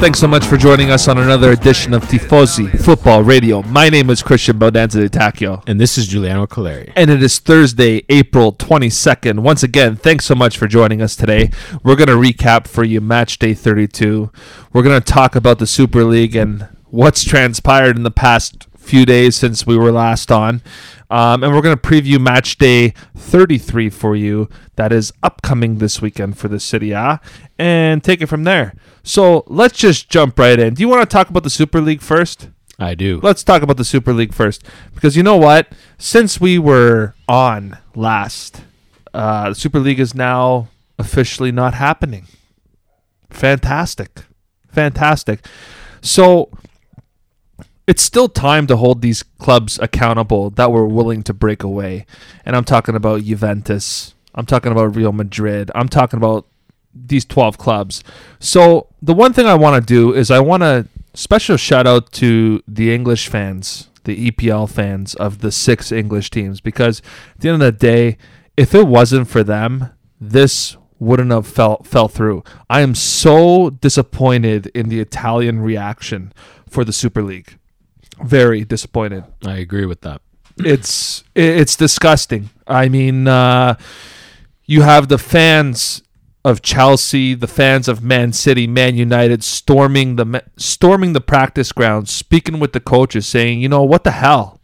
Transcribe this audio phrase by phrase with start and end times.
[0.00, 3.60] Thanks so much for joining us on another edition of Tifosi Football Radio.
[3.64, 5.62] My name is Christian Baudanza de Tacchio.
[5.66, 6.90] And this is Giuliano Caleri.
[6.96, 9.40] And it is Thursday, April 22nd.
[9.40, 11.50] Once again, thanks so much for joining us today.
[11.84, 14.32] We're going to recap for you match day 32.
[14.72, 19.04] We're going to talk about the Super League and what's transpired in the past few
[19.04, 20.62] days since we were last on.
[21.10, 24.48] Um, and we're going to preview match day 33 for you.
[24.76, 27.20] That is upcoming this weekend for the Serie A.
[27.58, 28.74] And take it from there.
[29.02, 30.74] So let's just jump right in.
[30.74, 32.48] Do you want to talk about the Super League first?
[32.78, 33.20] I do.
[33.22, 34.64] Let's talk about the Super League first.
[34.94, 35.68] Because you know what?
[35.98, 38.62] Since we were on last,
[39.12, 42.26] uh, the Super League is now officially not happening.
[43.30, 44.22] Fantastic.
[44.68, 45.44] Fantastic.
[46.00, 46.50] So
[47.86, 52.06] it's still time to hold these clubs accountable that were willing to break away.
[52.44, 54.14] And I'm talking about Juventus.
[54.34, 55.70] I'm talking about Real Madrid.
[55.74, 56.46] I'm talking about
[56.94, 58.02] these 12 clubs.
[58.38, 62.12] So the one thing I want to do is I want to special shout out
[62.12, 67.00] to the English fans, the EPL fans of the six English teams because
[67.34, 68.18] at the end of the day,
[68.56, 72.44] if it wasn't for them, this wouldn't have fell fell through.
[72.68, 76.32] I am so disappointed in the Italian reaction
[76.68, 77.56] for the Super League
[78.24, 79.24] very disappointed.
[79.44, 80.20] I agree with that.
[80.58, 82.50] It's it's disgusting.
[82.66, 83.76] I mean, uh,
[84.66, 86.02] you have the fans
[86.44, 92.10] of Chelsea, the fans of Man City, Man United storming the storming the practice grounds,
[92.10, 94.60] speaking with the coaches, saying, "You know what the hell?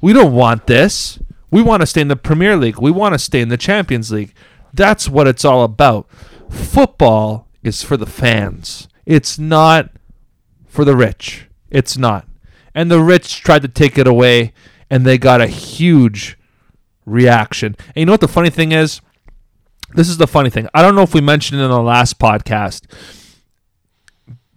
[0.00, 1.18] We don't want this.
[1.50, 2.78] We want to stay in the Premier League.
[2.78, 4.34] We want to stay in the Champions League.
[4.74, 6.08] That's what it's all about.
[6.50, 8.88] Football is for the fans.
[9.06, 9.90] It's not
[10.66, 11.46] for the rich.
[11.70, 12.26] It's not."
[12.76, 14.52] And the rich tried to take it away,
[14.90, 16.38] and they got a huge
[17.06, 17.74] reaction.
[17.88, 19.00] And you know what the funny thing is?
[19.94, 20.68] This is the funny thing.
[20.74, 22.82] I don't know if we mentioned it in the last podcast.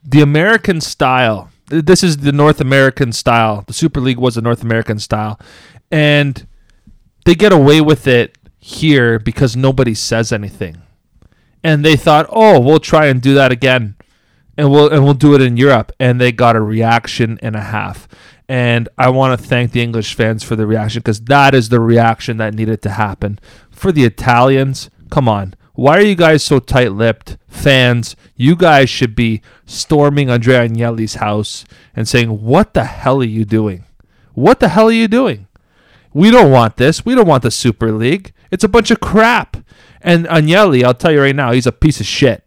[0.03, 1.49] The American style.
[1.67, 3.63] This is the North American style.
[3.65, 5.39] The Super League was a North American style,
[5.89, 6.45] and
[7.23, 10.81] they get away with it here because nobody says anything.
[11.63, 13.95] And they thought, "Oh, we'll try and do that again."
[14.59, 15.93] And we'll and we'll do it in Europe.
[15.99, 18.09] And they got a reaction and a half.
[18.49, 21.79] And I want to thank the English fans for the reaction because that is the
[21.79, 23.39] reaction that needed to happen.
[23.71, 25.53] For the Italians, come on.
[25.75, 27.37] Why are you guys so tight lipped?
[27.47, 31.63] Fans, you guys should be storming Andrea Agnelli's house
[31.95, 33.85] and saying, What the hell are you doing?
[34.33, 35.47] What the hell are you doing?
[36.13, 37.05] We don't want this.
[37.05, 38.33] We don't want the Super League.
[38.51, 39.55] It's a bunch of crap.
[40.01, 42.43] And Agnelli, I'll tell you right now, he's a piece of shit.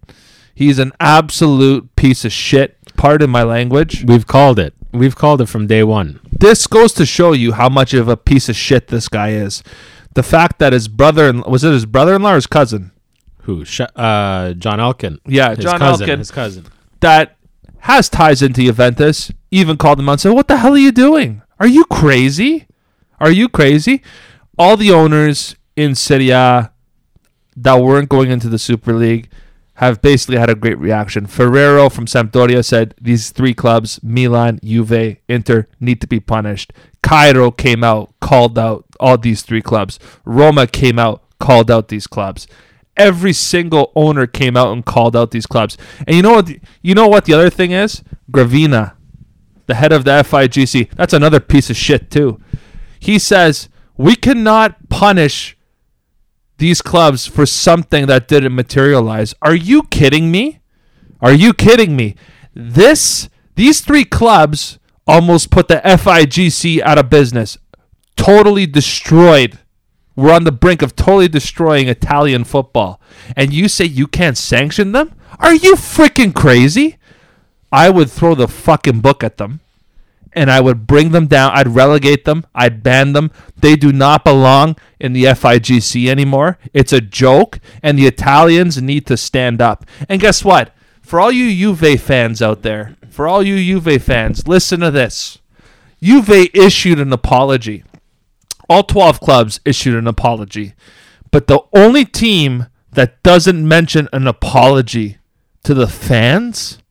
[0.54, 2.76] He's an absolute piece of shit.
[2.96, 4.04] Pardon my language.
[4.06, 4.74] We've called it.
[4.92, 6.20] We've called it from day one.
[6.30, 9.62] This goes to show you how much of a piece of shit this guy is.
[10.14, 12.92] The fact that his brother was it his brother-in-law or his cousin?
[13.42, 13.64] Who?
[13.96, 15.18] Uh, John Elkann.
[15.26, 16.18] Yeah, his John cousin, Elkann.
[16.18, 16.66] His cousin.
[17.00, 17.36] That
[17.78, 19.32] has ties into Juventus.
[19.50, 21.42] Even called him out and said, "What the hell are you doing?
[21.58, 22.66] Are you crazy?
[23.18, 24.02] Are you crazy?"
[24.58, 26.70] All the owners in Serie A
[27.56, 29.28] that weren't going into the Super League
[29.76, 31.26] have basically had a great reaction.
[31.26, 36.72] Ferrero from Sampdoria said these three clubs, Milan, Juve, Inter, need to be punished.
[37.02, 39.98] Cairo came out, called out all these three clubs.
[40.24, 42.46] Roma came out, called out these clubs.
[42.96, 45.78] Every single owner came out and called out these clubs.
[46.06, 46.50] And you know what?
[46.82, 48.02] You know what the other thing is?
[48.30, 48.92] Gravina,
[49.66, 50.90] the head of the FIGC.
[50.94, 52.38] That's another piece of shit too.
[53.00, 55.56] He says we cannot punish
[56.62, 59.34] these clubs for something that didn't materialize.
[59.42, 60.60] Are you kidding me?
[61.20, 62.14] Are you kidding me?
[62.54, 67.58] This these three clubs almost put the FIGC out of business.
[68.14, 69.58] Totally destroyed.
[70.14, 73.00] We're on the brink of totally destroying Italian football.
[73.34, 75.16] And you say you can't sanction them?
[75.40, 76.96] Are you freaking crazy?
[77.72, 79.58] I would throw the fucking book at them
[80.32, 81.52] and I would bring them down.
[81.52, 82.46] I'd relegate them.
[82.54, 83.30] I'd ban them.
[83.56, 86.58] They do not belong in the FIGC anymore.
[86.72, 89.84] It's a joke, and the Italians need to stand up.
[90.08, 90.74] And guess what?
[91.02, 95.38] For all you Juve fans out there, for all you Juve fans, listen to this.
[96.00, 97.84] Juve issued an apology.
[98.68, 100.74] All 12 clubs issued an apology.
[101.30, 105.18] But the only team that doesn't mention an apology
[105.64, 106.81] to the fans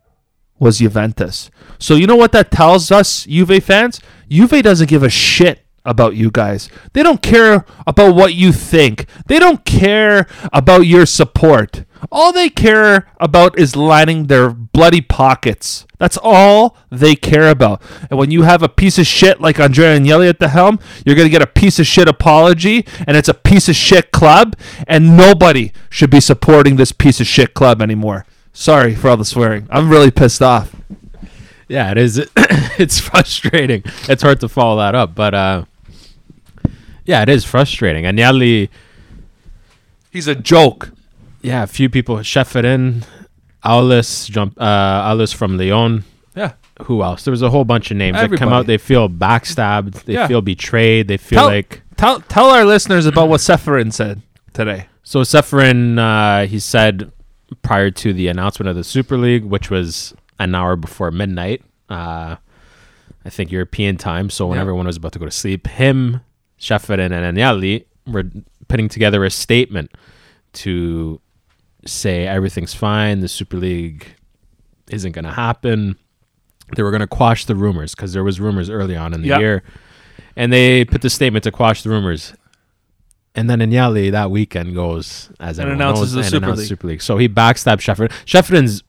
[0.61, 1.49] was Juventus.
[1.79, 3.99] So you know what that tells us, Juve fans?
[4.29, 6.69] Juve doesn't give a shit about you guys.
[6.93, 9.07] They don't care about what you think.
[9.25, 11.83] They don't care about your support.
[12.11, 15.87] All they care about is lining their bloody pockets.
[15.97, 17.81] That's all they care about.
[18.11, 21.15] And when you have a piece of shit like Andrea Agnelli at the helm, you're
[21.15, 24.55] going to get a piece of shit apology, and it's a piece of shit club,
[24.87, 28.25] and nobody should be supporting this piece of shit club anymore.
[28.53, 29.67] Sorry for all the swearing.
[29.69, 30.75] I'm really pissed off.
[31.67, 32.17] Yeah, it is.
[32.35, 33.83] it's frustrating.
[34.09, 35.65] It's hard to follow that up, but uh,
[37.05, 38.03] yeah, it is frustrating.
[38.05, 38.69] Agnelli,
[40.11, 40.91] He's a joke.
[41.41, 42.17] yeah, a few people.
[42.17, 43.05] Ceferin,
[43.63, 46.03] Aulas, jump, uh, Aulas from Lyon.
[46.35, 46.53] Yeah.
[46.83, 47.23] Who else?
[47.23, 48.65] There was a whole bunch of names that come out.
[48.65, 50.03] They feel backstabbed.
[50.03, 50.27] They Yeah.
[50.27, 51.07] feel betrayed.
[51.07, 54.21] They feel Tell- like Tell tell our listeners about what Ceferin said
[54.53, 54.87] today.
[55.03, 57.11] So Ceferin, uh, he said
[57.61, 62.35] prior to the announcement of the Super League, which was an hour before midnight, uh,
[63.25, 64.29] I think European time.
[64.29, 64.61] So when Yeah.
[64.61, 66.21] everyone was about to go to sleep, him,
[66.59, 68.23] Ceferin, and Agnelli were
[68.67, 69.91] putting together a statement
[70.53, 71.19] to
[71.85, 73.19] say everything's fine.
[73.19, 74.15] The Super League
[74.89, 75.95] isn't going to happen.
[76.75, 79.27] They were going to quash the rumors because there was rumors early on in the
[79.29, 79.39] Yeah.
[79.39, 79.63] year,
[80.35, 82.33] and they put the statement to quash the rumors.
[83.33, 86.67] And then Agnelli that weekend goes as And announces knows, the and Super League.
[86.67, 87.01] Super League.
[87.01, 88.11] So he backstabbed Ceferin.
[88.25, 88.83] Ceferin's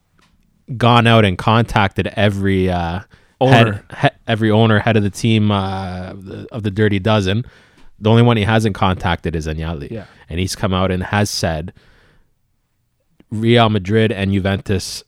[0.76, 3.00] gone out and contacted every uh,
[3.40, 3.84] Owner.
[3.90, 7.44] head, he- every owner, head of the team uh, of, the, of the Dirty Dozen.
[8.00, 10.06] The only one he hasn't contacted is Agnelli, Yeah.
[10.28, 11.72] and he's come out and has said
[13.30, 15.02] Real Madrid and Juventus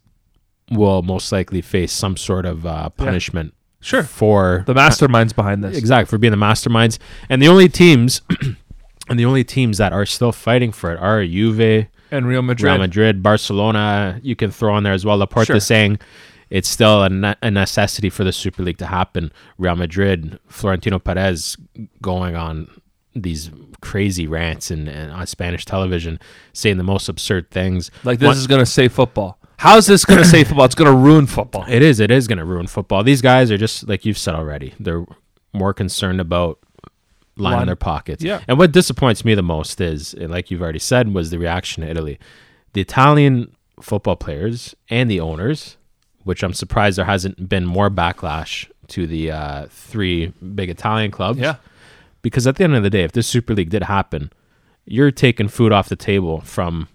[0.70, 4.02] will most likely face some sort of uh, punishment Sure.
[4.02, 5.76] for The masterminds behind this.
[5.76, 6.98] Exactly for being the masterminds,
[7.28, 8.22] and the only teams,
[9.09, 12.71] and the only teams that are still fighting for it are Juve, And Real Madrid.
[12.73, 14.21] Real Madrid, Barcelona.
[14.23, 15.19] You can throw in there as well.
[15.19, 15.61] Laporta Sure.
[15.61, 15.99] saying
[16.51, 19.33] it's still a, ne- a necessity for the Super League to happen.
[19.59, 21.56] Real Madrid, Florentino Perez
[22.03, 22.69] going on
[23.15, 26.19] these crazy rants and, and on Spanish television,
[26.53, 27.91] saying the most absurd things.
[28.05, 29.39] Like this One- is gonna save football.
[29.59, 30.65] How's this gonna save football?
[30.67, 31.65] It's gonna ruin football.
[31.69, 32.01] It is.
[32.01, 33.03] It is going to ruin football.
[33.05, 34.75] These guys are just like you've said already.
[34.81, 35.05] They're
[35.53, 36.59] more concerned about
[37.36, 38.22] Line- their pockets.
[38.22, 38.40] Yeah.
[38.46, 41.90] And what disappoints me the most is, like you've already said, was the reaction to
[41.90, 42.19] Italy.
[42.75, 45.76] The Italian football players and the owners,
[46.22, 51.38] which I'm surprised there hasn't been more backlash to the uh, three big Italian clubs.
[51.40, 51.56] Yeah.
[52.22, 54.31] Because at the end of the day, if this Super League did happen,
[54.86, 56.88] you're taking food off the table from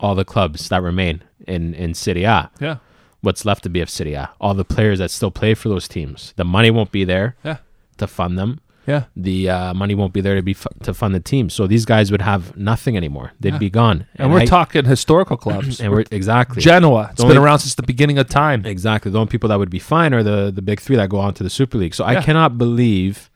[0.00, 2.76] all the clubs that remain in in Serie A Yeah.
[3.20, 4.30] what's left to be of Serie A.
[4.40, 6.32] All the players that still play for those teams.
[6.36, 7.58] The money won't be there Yeah.
[7.98, 8.60] to fund them.
[8.86, 9.04] Yeah.
[9.16, 11.50] The uh, money won't be there to be fu- to fund the team.
[11.50, 13.32] So these guys would have nothing anymore.
[13.40, 13.58] They'd Yeah.
[13.58, 14.06] be gone.
[14.14, 15.80] And, we're I- talking historical clubs.
[15.80, 17.08] and we're exactly Genoa.
[17.10, 18.64] It's The been only- around since the beginning of time.
[18.64, 21.18] exactly the only people that would be fine are the the big three that go
[21.18, 21.94] on to the Super League.
[21.94, 22.22] So I Yeah.
[22.22, 23.30] cannot believe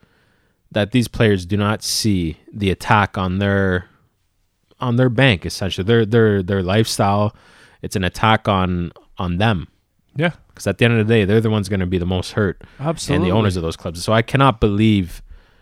[0.71, 3.85] that these players do not see the attack on their
[4.79, 7.35] on their bank essentially their their their lifestyle.
[7.81, 9.67] It's an attack on on them
[10.15, 10.31] Yeah.
[10.49, 12.31] because at the end of the day, they're the ones going to be the most
[12.33, 12.63] hurt.
[12.79, 13.15] Absolutely.
[13.15, 14.03] and the owners of those clubs.
[14.03, 15.21] So I cannot believe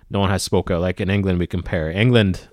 [0.09, 0.81] no one has spoke out.
[0.81, 2.47] Like in England, we compare England.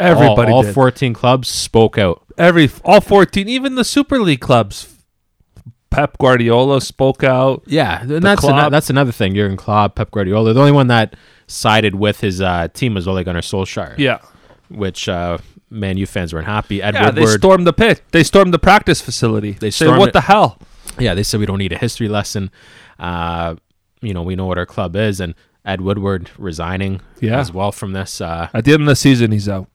[0.00, 0.72] Everybody all, all.
[0.72, 2.22] 14 clubs spoke out.
[2.36, 4.90] Every all 14, even the Super League clubs.
[5.90, 7.62] Pep Guardiola spoke out.
[7.66, 9.34] Yeah, and that's ano- that's another thing.
[9.36, 10.52] Jurgen Klopp, Pep Guardiola.
[10.52, 11.14] The only one that
[11.46, 14.18] sided with his uh, team was Ole Gunnar Solskjaer, Yeah.
[14.68, 15.38] which uh,
[15.70, 16.82] Man U fans weren't happy.
[16.82, 18.02] Ed Yeah, they stormed the pit.
[18.10, 19.52] They stormed the practice facility.
[19.52, 20.12] They stormed what it.
[20.14, 20.58] the hell?
[20.98, 22.50] yeah, they said we don't need a history lesson.
[22.98, 23.54] Uh,
[24.00, 27.38] you know, we know what our club is, and Ed Woodward resigning Yeah.
[27.38, 28.20] as well from this.
[28.20, 29.68] Uh, At the end of the season, he's out.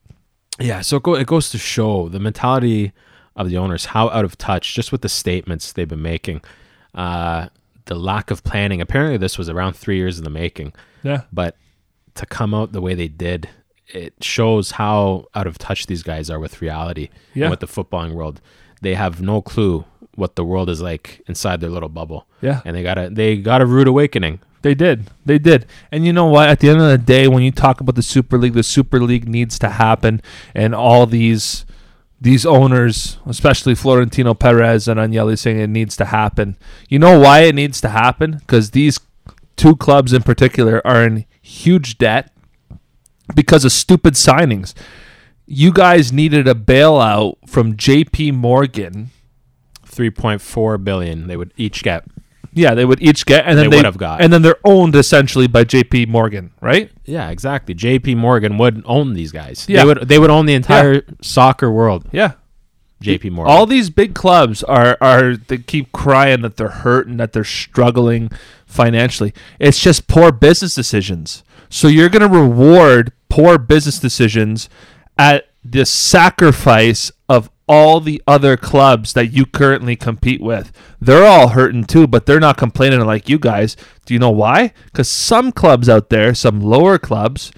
[0.58, 2.92] Yeah, so it, go, it goes to show the mentality
[3.36, 6.42] of the owners, how out of touch, just with the statements they've been making,
[6.94, 7.46] uh,
[7.86, 8.80] the lack of planning.
[8.80, 11.22] Apparently, this was around three years in the making, Yeah.
[11.32, 11.56] but
[12.16, 13.48] to come out the way they did,
[13.88, 17.46] it shows how out of touch these guys are with reality Yeah.
[17.46, 18.40] and with the footballing world.
[18.82, 22.60] They have no clue what the world is like inside their little bubble, Yeah.
[22.64, 24.40] and they got a they got a rude awakening.
[24.62, 25.10] They did.
[25.24, 25.66] They did.
[25.90, 26.48] And you know what?
[26.48, 29.00] At the end of the day, when you talk about the Super League, the Super
[29.00, 30.20] League needs to happen,
[30.54, 31.64] and all these
[32.20, 36.56] these owners, especially Florentino Perez and Agnelli, saying it needs to happen.
[36.88, 38.38] You know why it needs to happen?
[38.38, 39.00] Because these
[39.56, 42.30] two clubs in particular are in huge debt
[43.34, 44.74] because of stupid signings.
[45.46, 48.32] You guys needed a bailout from J.P.
[48.32, 49.10] Morgan.
[49.86, 52.04] Three point four billion they would each get.
[52.52, 54.20] Yeah, they would each get, and then They they, would have got.
[54.20, 56.06] and then they're owned essentially by J.P.
[56.06, 56.90] Morgan, right?
[57.04, 57.74] Yeah, exactly.
[57.74, 58.16] J.P.
[58.16, 59.66] Morgan would own these guys.
[59.68, 59.80] Yeah.
[59.80, 62.08] They would they would own the entire soccer world.
[62.12, 62.32] Yeah.
[63.00, 63.30] J.P.
[63.30, 63.52] Morgan.
[63.54, 67.44] All these big clubs are are they keep crying that they're hurt and that they're
[67.44, 68.30] struggling
[68.66, 69.32] financially.
[69.58, 71.42] It's just poor business decisions.
[71.68, 74.68] So you're going to reward poor business decisions
[75.16, 77.10] at the sacrifice of
[77.70, 80.72] all the other clubs that you currently compete with.
[81.00, 83.76] They're all hurting too, but they're not complaining like you guys.
[84.04, 84.72] Do you know why?
[84.86, 87.52] Because some clubs out there, some lower clubs,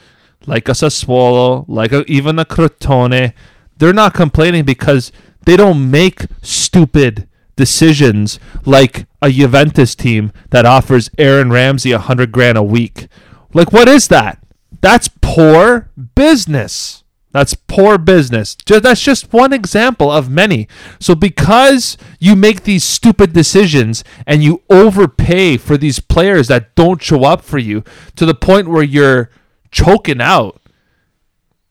[0.46, 3.32] like a Sassuolo, like a, even a Crotone,
[3.78, 5.12] they're not complaining because
[5.46, 7.26] they don't make stupid
[7.56, 13.06] decisions like a Juventus team that offers Aaron Ramsey a hundred grand a week.
[13.54, 14.44] Like, what is that?
[14.82, 17.01] That's poor business.
[17.32, 18.56] That's poor business.
[18.66, 20.68] That's just one example of many.
[21.00, 27.02] So, because you make these stupid decisions and you overpay for these players that don't
[27.02, 27.84] show up for you
[28.16, 29.30] to the point where you're
[29.70, 30.60] choking out,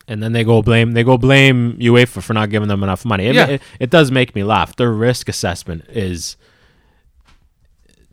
[0.08, 3.28] and then they go blame they go blame UEFA for not giving them enough money.
[3.28, 3.46] It, Yeah.
[3.48, 4.76] it, it does make me laugh.
[4.76, 6.38] Their risk assessment is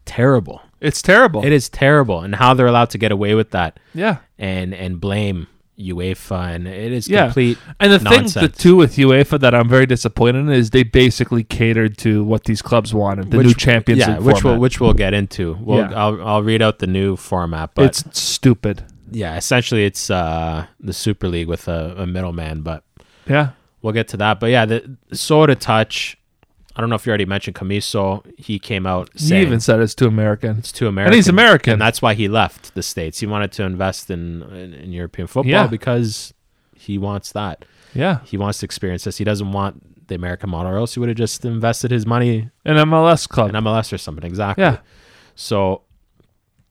[0.04, 0.62] terrible.
[0.80, 1.44] it's terrible.
[1.44, 4.18] It is terrible, and how they're allowed to get away with that yeah.
[4.38, 5.46] and and blame
[5.78, 7.26] UEFA, and it is Yeah.
[7.26, 7.58] complete.
[7.80, 8.56] And the thing, the nonsense.
[8.58, 12.62] two with UEFA that I'm very disappointed in is they basically catered to what these
[12.62, 15.56] clubs wanted, the Which- new Champions yeah, League which we'll which we'll get into.
[15.60, 15.92] We'll, Yeah.
[15.94, 18.82] I'll I'll read out the new format, but it's stupid.
[19.10, 22.82] yeah, essentially it's uh, the Super League with a, a middleman, but
[23.28, 23.50] Yeah.
[23.82, 24.40] we'll get to that.
[24.40, 26.16] But yeah, the sort of touch.
[26.78, 28.24] I don't know if you already mentioned Commisso.
[28.38, 30.58] He came out He even said it's too American.
[30.58, 31.72] it's too American, And he's American.
[31.74, 33.18] and that's why he left the states.
[33.18, 35.66] He wanted to invest in in, in European football Yeah.
[35.66, 36.32] because
[36.76, 37.64] he wants that.
[37.94, 38.20] yeah.
[38.24, 39.18] He wants to experience this.
[39.18, 42.48] He doesn't want the American model, or else he would have just invested his money
[42.64, 43.48] in MLS club.
[43.50, 44.24] in MLS or something.
[44.24, 44.62] Exactly.
[44.64, 44.78] Yeah.
[45.34, 45.82] So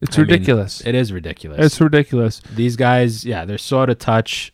[0.01, 0.81] it's I mean, ridiculous.
[0.85, 1.59] it is ridiculous.
[1.65, 2.41] it's ridiculous.
[2.55, 4.53] these guys, yeah, they're so sort of touch.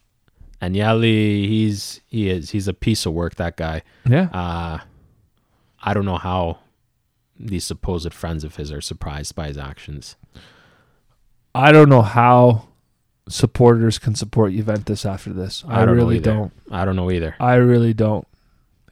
[0.62, 3.36] And Agnelli, he's he is he's a piece of work.
[3.36, 3.84] That guy.
[4.10, 4.30] Yeah.
[4.34, 4.80] Uh,
[5.84, 6.60] I don't know how
[7.40, 10.16] these supposed friends of his are surprised by his actions.
[11.54, 12.70] I don't know how
[13.28, 15.64] supporters can support Juventus after this.
[15.68, 16.52] I, I don't really don't.
[16.72, 17.36] I don't know either.
[17.40, 18.28] I really don't.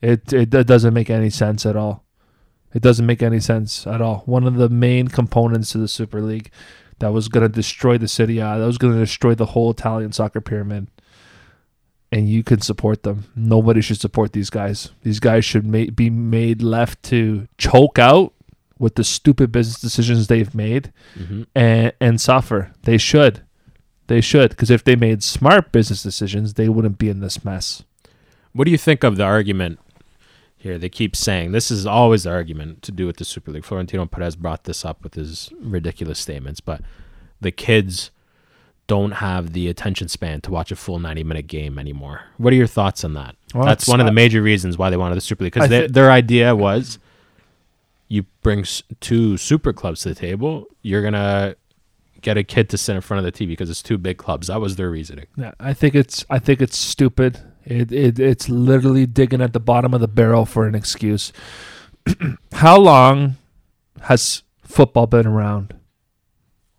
[0.02, 2.04] It, it it doesn't make any sense at all.
[2.74, 4.24] It doesn't make any sense at all.
[4.26, 6.52] One of the main components to the Super League
[7.00, 10.12] that was going to destroy the City that was going to destroy the whole Italian
[10.12, 10.88] soccer pyramid.
[12.12, 13.26] And you can support them.
[13.36, 14.92] Nobody should support these guys.
[15.04, 18.34] These guys should ma- be made left to choke out
[18.78, 22.72] with the stupid business decisions they've made hmm and and suffer.
[22.84, 23.44] They should.
[24.08, 27.84] They should because if they made smart business decisions, they wouldn't be in this mess.
[28.54, 29.80] What do you think of the argument
[30.58, 30.78] here?
[30.78, 33.64] They keep saying this is always the argument to do with the Super League.
[33.64, 36.82] Florentino Perez brought this up with his ridiculous statements, but
[37.40, 38.12] the kids
[38.88, 42.22] don't have the attention span to watch a full 90 minute game anymore.
[42.38, 43.36] What are your thoughts on that?
[43.54, 45.82] Well, That's one of the major reasons why they wanted the Super League because I
[45.82, 47.00] thi- their idea was
[48.10, 51.56] you bring s- two super clubs to the table, you're going to
[52.22, 54.48] get a kid to sit in front of the TV because it's two big clubs.
[54.48, 55.28] That was their reasoning.
[55.38, 57.40] Yeah, I think it's I think it's stupid.
[57.64, 61.32] It, it it's literally digging at the bottom of the barrel for an excuse.
[62.54, 63.38] How long
[64.02, 65.74] has football been around?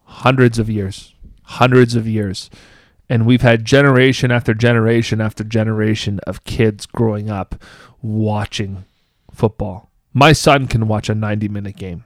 [0.04, 1.11] Hundreds of years.
[1.58, 2.50] Hundreds of years.
[3.08, 7.62] And we've had generation after generation after generation of kids growing up
[8.00, 8.84] watching
[9.30, 9.90] football.
[10.14, 12.04] My son can watch a 90 minute game.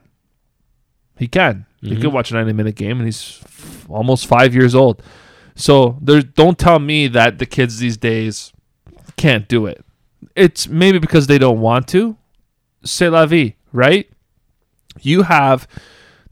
[1.17, 1.65] He can.
[1.81, 2.01] He Mhm.
[2.01, 5.01] can watch a 90 minute game, and he's f- almost five years old.
[5.55, 8.51] So there's don't tell me that the kids these days
[9.15, 9.83] can't do it.
[10.35, 12.17] It's maybe because they don't want to.
[12.83, 14.09] C'est la vie, right?
[15.01, 15.67] You have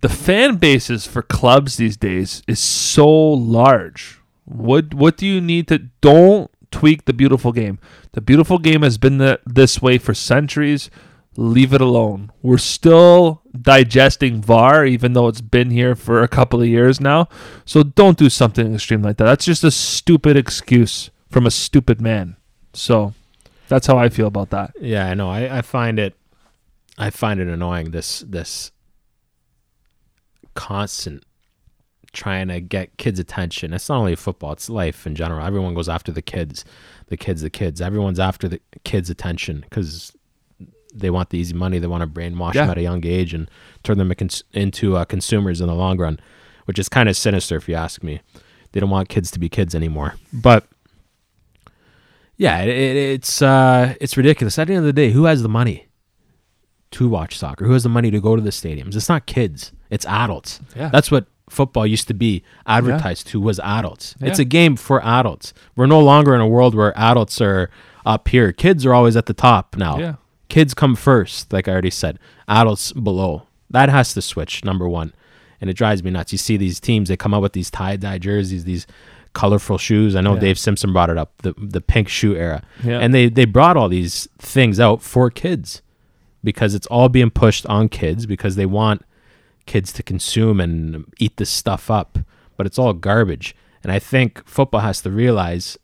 [0.05, 4.19] the fan bases for clubs these days is so large.
[4.43, 7.79] What what do you need to don't tweak the beautiful game.
[8.11, 10.91] The beautiful game has been the, this way for centuries.
[11.37, 12.31] Leave it alone.
[12.43, 17.27] We're still digesting VAR, even though it's been here for a couple of years now.
[17.65, 19.25] So don't do something extreme like that.
[19.25, 22.35] That's just a stupid excuse from a stupid man.
[22.73, 23.15] So
[23.69, 24.75] that's how I feel about that.
[24.79, 25.29] Yeah, I know.
[25.29, 26.13] I, I find it
[26.97, 28.71] I find it annoying this this
[30.55, 31.23] constant
[32.13, 33.73] trying to get kids' attention.
[33.73, 35.45] It's not only football, it's life in general.
[35.45, 36.63] Everyone goes after the kids,
[37.07, 37.81] the kids, the kids.
[37.81, 40.13] Everyone's after the kids' attention because
[40.93, 41.77] they want the easy money.
[41.77, 42.61] They want to brainwash Yeah.
[42.63, 43.51] them at a young age and
[43.83, 44.13] turn them
[44.53, 46.19] into uh, consumers in the long run,
[46.65, 48.21] which is kind of sinister if you ask me.
[48.71, 50.15] They don't want kids to be kids anymore.
[50.31, 50.65] But
[52.37, 54.57] yeah, it, it, it's uh, it's ridiculous.
[54.59, 55.87] At the end of the day, who has the money
[56.91, 57.65] to watch soccer?
[57.65, 58.95] Who has the money to go to the stadiums?
[58.95, 60.59] It's not kids; it's adults.
[60.75, 60.89] Yeah.
[60.89, 64.15] That's what football used to be advertised to was adults.
[64.19, 65.53] It's a game for adults.
[65.75, 67.69] We're no longer in a world where adults are
[68.05, 68.51] up here.
[68.51, 69.97] Kids are always at the top now.
[69.99, 70.15] Yeah.
[70.49, 72.19] Kids come first, like I already said.
[72.47, 73.43] Adults below.
[73.69, 74.63] That has to switch.
[74.63, 75.13] Number one,
[75.59, 76.31] and it drives me nuts.
[76.31, 78.85] You see these teams; they come out with these tie dye jerseys, these
[79.33, 80.15] colorful shoes.
[80.15, 80.39] I know Yeah.
[80.41, 82.99] Dave Simpson brought it up, the the pink shoe era, Yeah.
[82.99, 85.81] and they they brought all these things out for kids
[86.43, 89.01] because it's all being pushed on kids because they want
[89.65, 92.19] kids to consume and eat this stuff up,
[92.57, 93.55] but it's all garbage.
[93.83, 95.77] And I think football has to realize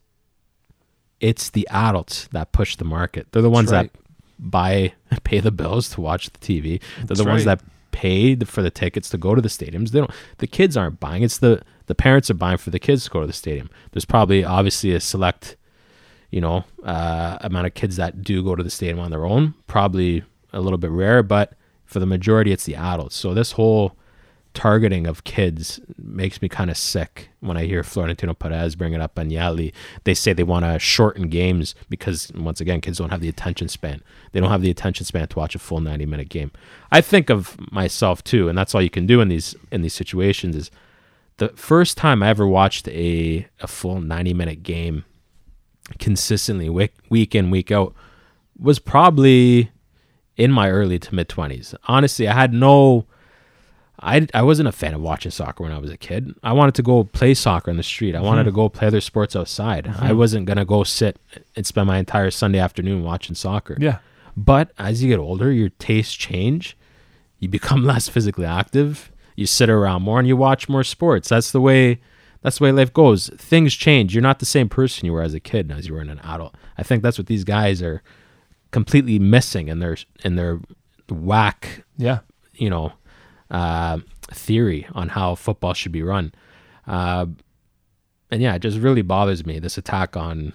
[1.20, 3.28] it's the adults that push the market.
[3.30, 3.92] They're the ones right.
[3.92, 4.00] that
[4.38, 6.80] buy pay the bills to watch the TV.
[6.96, 7.58] They're That's the ones right.
[7.58, 9.90] that pay for the tickets to go to the stadiums.
[9.90, 10.10] They don't.
[10.38, 11.22] The kids aren't buying.
[11.22, 13.70] It's the the parents are buying for the kids to go to the stadium.
[13.92, 15.56] There's probably obviously a select,
[16.30, 19.54] you know, uh, amount of kids that do go to the stadium on their own.
[19.66, 21.52] Probably a little bit rare, but
[21.92, 23.16] for the majority, it's the adults.
[23.16, 23.96] So this whole
[24.54, 29.00] targeting of kids makes me kind of sick when I hear Florentino Perez bring it
[29.00, 29.72] up on Agnelli.
[30.04, 33.68] They say they want to shorten games because, once again, kids don't have the attention
[33.68, 34.02] span.
[34.32, 36.50] They don't have the attention span to watch a full 90 minute game.
[36.90, 39.94] I think of myself too, and that's all you can do in these in these
[39.94, 40.70] situations is
[41.38, 45.04] the first time I ever watched a, a full 90 minute game
[45.98, 47.94] consistently week, week in, week out
[48.58, 49.70] was probably
[50.36, 51.74] in my early to mid 20s.
[51.86, 53.06] Honestly, I had no
[54.02, 56.34] I, I wasn't a fan of watching soccer when I was a kid.
[56.42, 58.14] I wanted to go play soccer in the street.
[58.14, 58.26] I mm-hmm.
[58.26, 59.84] wanted to go play other sports outside.
[59.84, 60.04] Mm-hmm.
[60.04, 61.20] I wasn't going to go sit
[61.54, 63.76] and spend my entire Sunday afternoon watching soccer.
[63.78, 63.98] Yeah.
[64.36, 66.76] But as you get older, your tastes change.
[67.38, 69.12] You become less physically active.
[69.36, 71.28] You sit around more and you watch more sports.
[71.28, 72.00] That's the way
[72.42, 73.30] that's the way life goes.
[73.36, 74.14] Things change.
[74.14, 76.08] You're not the same person you were as a kid and as you were in
[76.08, 76.56] an adult.
[76.76, 78.02] I think that's what these guys are
[78.72, 80.60] completely missing in their in their
[81.08, 82.20] whack, Yeah.
[82.54, 82.92] you know,
[83.50, 83.98] uh,
[84.30, 86.32] theory on how football should be run.
[86.86, 87.26] Uh,
[88.30, 90.52] and yeah, it just really bothers me this attack on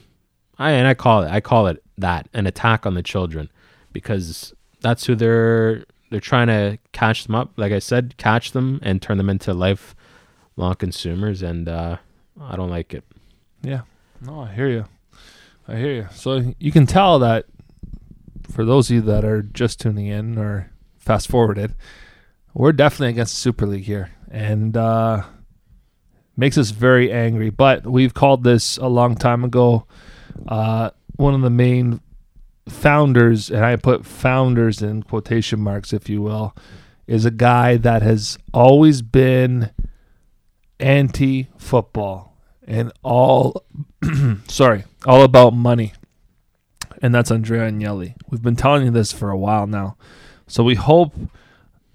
[0.60, 3.50] I and I call it I call it that an attack on the children
[3.94, 8.80] because that's who they're they're trying to catch them up like I said catch them
[8.82, 11.98] and turn them into lifelong consumers and uh,
[12.42, 13.04] I don't like it.
[13.62, 13.82] Yeah.
[14.22, 14.86] No, I hear you.
[15.68, 16.08] I hear you.
[16.14, 17.46] So you can tell that
[18.52, 21.76] for those of you that are just tuning in or fast forwarded,
[22.54, 24.12] we're definitely against the Super League here.
[24.30, 25.24] And uh
[26.36, 27.50] makes us very angry.
[27.50, 29.86] But we've called this a long time ago.
[30.48, 32.02] Uh one of the main
[32.70, 36.56] founders, and I put founders in quotation marks, if you will,
[37.08, 39.72] is a guy that has always been
[40.80, 43.64] anti football and all
[44.48, 45.94] sorry, all about money.
[47.02, 48.16] And that's Andrea Agnelli.
[48.30, 49.98] We've been telling you this for a while now.
[50.48, 51.14] So we hope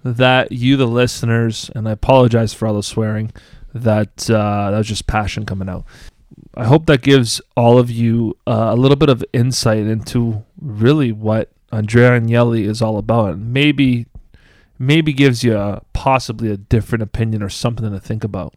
[0.05, 3.33] that you, the listeners, and I apologize for all the swearing,
[3.75, 5.85] that uh, that was just passion coming out.
[6.55, 11.13] I hope that gives all of you uh, a little bit of insight into really
[11.13, 14.07] what Andrea Agnelli is all about, and maybe
[14.79, 18.55] maybe gives you a, possibly a different opinion or something to think about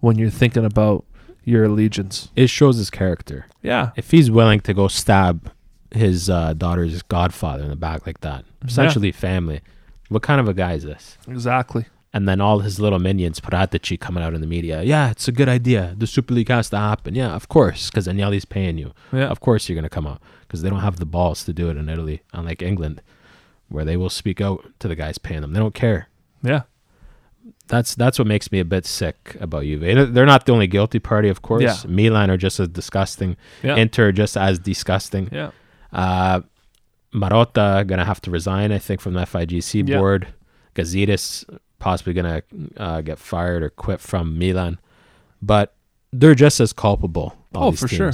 [0.00, 1.04] when you're thinking about
[1.44, 2.30] your allegiance.
[2.34, 3.46] It shows his character.
[3.62, 5.52] Yeah, If he's willing to go stab
[5.92, 9.60] his uh, daughter's godfather in the back like that, essentially family,
[10.08, 11.18] what kind of a guy is this?
[11.28, 11.86] exactly.
[12.14, 14.82] and then all his little minions, Paratici, coming out in the media.
[14.82, 15.94] Yeah, it's a good idea.
[15.98, 17.14] The Super League has to happen.
[17.14, 18.92] Yeah, of course, because Agnelli's paying you.
[19.12, 21.52] Yeah, Of course, you're going to come out because they don't have the balls to
[21.52, 23.02] do it in Italy, unlike England,
[23.68, 25.52] where they will speak out to the guys paying them.
[25.52, 26.08] They don't care.
[26.42, 26.62] yeah,
[27.68, 30.14] That's that's what makes me a bit sick about Juve.
[30.14, 31.62] They're not the only guilty party, of course.
[31.62, 31.76] Yeah.
[31.86, 33.36] Milan are just as disgusting.
[33.62, 35.28] yeah, Inter just as disgusting.
[35.32, 35.50] yeah.
[35.92, 36.40] Uh,
[37.14, 39.98] Marotta gonna have to resign, I think, from the FIGC Yeah.
[39.98, 40.28] board.
[40.74, 41.44] Gazidis
[41.78, 42.42] possibly gonna
[42.76, 44.78] uh, get fired or quit from Milan,
[45.40, 45.74] but
[46.12, 47.36] they're just as culpable.
[47.54, 48.12] Oh, for sure.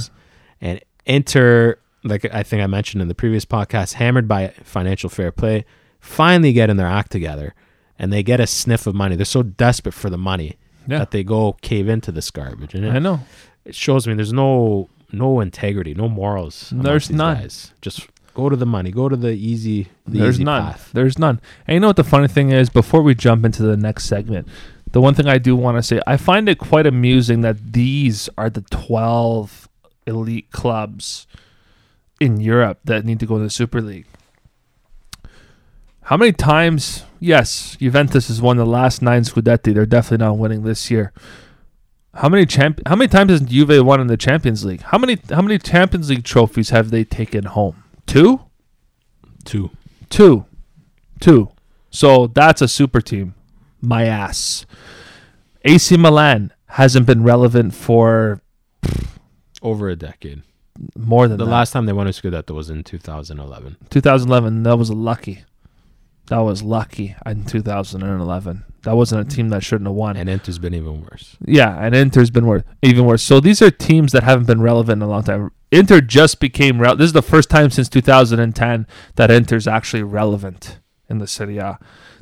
[0.61, 5.31] And Inter, like I think I mentioned in the previous podcast, hammered by financial fair
[5.31, 5.65] play,
[5.99, 7.53] finally getting their act together,
[7.99, 9.15] and they get a sniff of money.
[9.17, 10.57] They're so desperate for the money
[10.87, 10.99] Yeah.
[10.99, 13.19] that they go cave into this garbage, and I know.
[13.65, 16.73] it shows me there's no no integrity, no morals.
[16.75, 17.37] There's none.
[17.37, 17.71] Guys.
[17.81, 18.91] Just go to the money.
[18.91, 19.87] Go to the easy.
[20.05, 20.63] The There's easy none.
[20.63, 20.89] Path.
[20.93, 21.39] There's none.
[21.67, 22.69] And you know what the funny thing is?
[22.69, 24.47] Before we jump into the next segment,
[24.91, 28.29] the one thing I do want to say, I find it quite amusing that these
[28.37, 29.69] are the 12
[30.05, 31.27] elite clubs
[32.19, 34.05] in Europe that need to go to the Super League.
[36.03, 37.03] How many times?
[37.19, 39.73] Yes, Juventus has won the last nine Scudetti.
[39.73, 41.13] They're definitely not winning this year.
[42.15, 42.79] How many champ?
[42.85, 44.81] How many times has Juve won in the Champions League?
[44.81, 45.17] How many?
[45.29, 47.83] How many Champions League trophies have they taken home?
[48.05, 48.41] Two.
[49.45, 49.71] Two.
[50.09, 50.45] Two.
[51.19, 51.49] Two.
[51.89, 53.33] So that's a super team.
[53.81, 54.65] My ass.
[55.65, 58.41] AC Milan hasn't been relevant for
[59.61, 60.43] Over a decade.
[60.97, 61.51] more than The that.
[61.51, 63.77] last time they won a Scudetto was in 2011.
[63.89, 65.43] 2011, that was lucky.
[66.27, 68.65] That was lucky in 2011.
[68.83, 70.17] That wasn't a team that shouldn't have won.
[70.17, 71.37] And Inter's been even worse.
[71.45, 73.23] Yeah, and Inter's been worse, even worse.
[73.23, 75.51] So these are teams that haven't been relevant in a long time.
[75.71, 76.99] Inter just became relevant.
[76.99, 81.79] This is the first time since 2010 that Inter's actually relevant in the Serie A.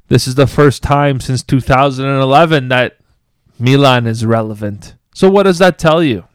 [0.08, 2.98] This is the first time since 2011 that
[3.58, 4.96] Milan is relevant.
[5.14, 6.26] So what does that tell you?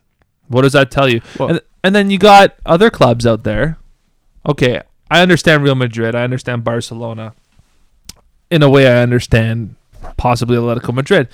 [0.49, 1.21] What does that tell you?
[1.39, 3.79] Well- and, and then you got other clubs out there.
[4.49, 6.15] Okay, I understand Real Madrid.
[6.15, 7.35] I understand Barcelona.
[8.51, 9.75] In a way, I understand
[10.17, 11.29] possibly Atletico Madrid.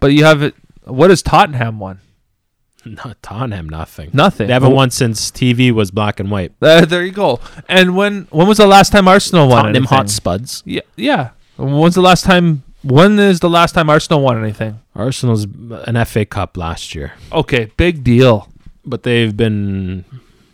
[0.00, 0.54] But you have it.
[0.84, 2.00] What has Tottenham won?
[2.84, 4.10] Not Tottenham, nothing.
[4.12, 4.46] Nothing.
[4.46, 6.52] They haven't Well, won since TV was black and white.
[6.62, 7.40] Uh, there you go.
[7.68, 9.64] And when when was the last time Arsenal won?
[9.64, 9.96] Tottenham anything?
[9.96, 10.62] Hot Spuds.
[10.64, 11.30] Yeah, yeah.
[11.56, 12.62] When's the last time?
[12.84, 14.78] When is the last time Arsenal won anything?
[14.94, 15.44] Arsenal's
[15.86, 18.48] an FA Cup last year, Okay, big deal.
[18.84, 20.04] but they've been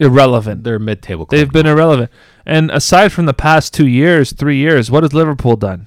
[0.01, 0.65] Irrelevant.
[0.65, 1.27] they're mid-table.
[1.27, 2.11] Club They've been irrelevant.
[2.47, 5.87] And aside from the past two years, three years, what has Liverpool done?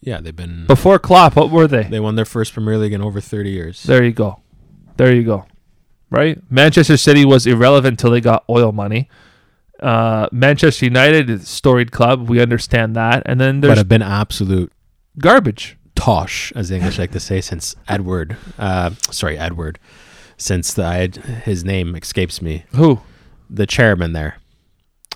[0.00, 0.66] Yeah, they've been.
[0.66, 1.84] Before Klopp, what were they?
[1.84, 3.82] They won their first Premier League in over 30 years.
[3.82, 4.40] There you go.
[4.96, 5.46] There you go.
[6.10, 6.38] Right?
[6.50, 9.08] Manchester City was irrelevant until they got oil money.
[9.78, 12.28] Uh, Manchester United is a storied club.
[12.28, 13.22] We understand that.
[13.26, 14.72] And then there's but have been absolute
[15.18, 15.78] garbage.
[15.94, 18.36] tosh, as the English like to say, since Edward.
[18.58, 19.78] Uh, sorry, Edward.
[20.36, 21.08] Since the, I,
[21.44, 23.00] his name escapes me, Who?
[23.48, 24.36] the chairman there.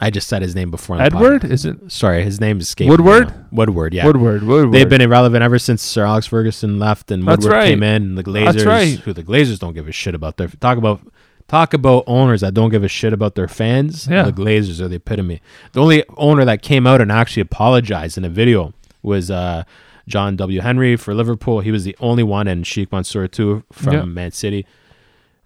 [0.00, 1.00] I just said his name before.
[1.00, 1.42] Edward?
[1.42, 1.50] podcast.
[1.50, 2.90] Is it Sorry, his name escaped.
[2.90, 3.28] Woodward?
[3.28, 3.46] Me now.
[3.52, 4.04] Woodward, yeah.
[4.06, 4.42] Woodward?
[4.42, 4.72] Woodward.
[4.72, 7.66] They've been irrelevant ever since Sir Alex Ferguson left and That's Woodward right.
[7.68, 8.02] came in.
[8.02, 8.98] And the Glazers, That's right.
[8.98, 10.36] who the Glazers don't give a shit about.
[10.36, 11.00] Their talk about
[11.46, 14.08] talk about owners that don't give a shit about their fans.
[14.08, 14.24] Yeah.
[14.24, 15.40] The Glazers are the epitome.
[15.72, 19.62] The only owner that came out and actually apologized in a video was uh,
[20.08, 20.60] John W.
[20.60, 21.60] Henry for Liverpool.
[21.60, 24.04] He was the only one, and Sheikh Mansour too from Yeah.
[24.04, 24.66] Man City.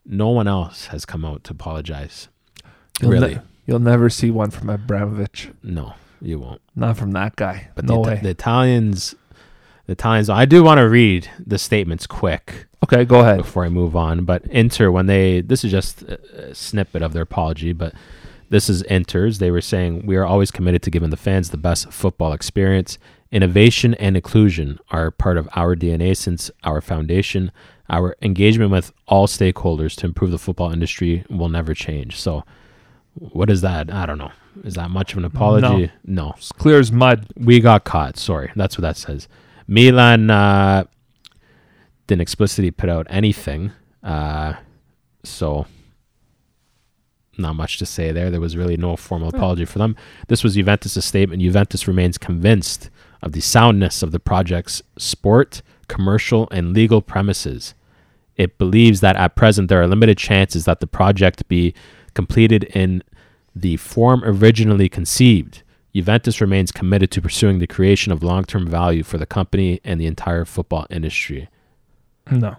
[0.06, 2.28] No one else has come out to apologize.
[3.02, 3.38] Really?
[3.68, 5.50] You'll never see one from Abramovich.
[5.62, 6.60] No, you won't.
[6.74, 7.68] Not from that guy.
[7.76, 8.20] But no the, way.
[8.20, 9.14] the Italians,
[9.86, 10.28] the Italians.
[10.28, 13.38] I do want to read the statements quick okay, go ahead.
[13.38, 14.24] before I move on.
[14.24, 17.94] But Inter, when they, this is just a snippet of their apology, but
[18.50, 19.38] this is Inter's.
[19.38, 22.98] They were saying, We are always committed to giving the fans the best football experience.
[23.30, 27.52] Innovation and inclusion are part of our DNA since our foundation.
[27.90, 32.18] Our engagement with all stakeholders to improve the football industry will never change.
[32.18, 32.44] So,
[33.18, 33.92] what is that?
[33.92, 34.32] I don't know.
[34.64, 35.90] Is that much of an apology?
[36.04, 37.26] no It's clear as mud.
[37.36, 38.16] we got caught.
[38.16, 39.28] Sorry, that's what that says.
[39.66, 40.84] Milan uh,
[42.06, 44.54] didn't explicitly put out anything, uh,
[45.22, 45.66] so
[47.36, 48.30] not much to say there.
[48.30, 49.96] There was really no formal apology for them.
[50.26, 51.42] This was Juventus' statement.
[51.42, 52.90] Juventus remains convinced
[53.22, 57.74] of the soundness of the project's sport, commercial, and legal premises.
[58.36, 61.74] It believes that at present there are limited chances that the project be
[62.14, 63.02] completed in
[63.60, 65.62] the form originally conceived.
[65.94, 70.00] Juventus remains committed to pursuing the creation of long term value for the company and
[70.00, 71.48] the entire football industry.
[72.30, 72.56] No.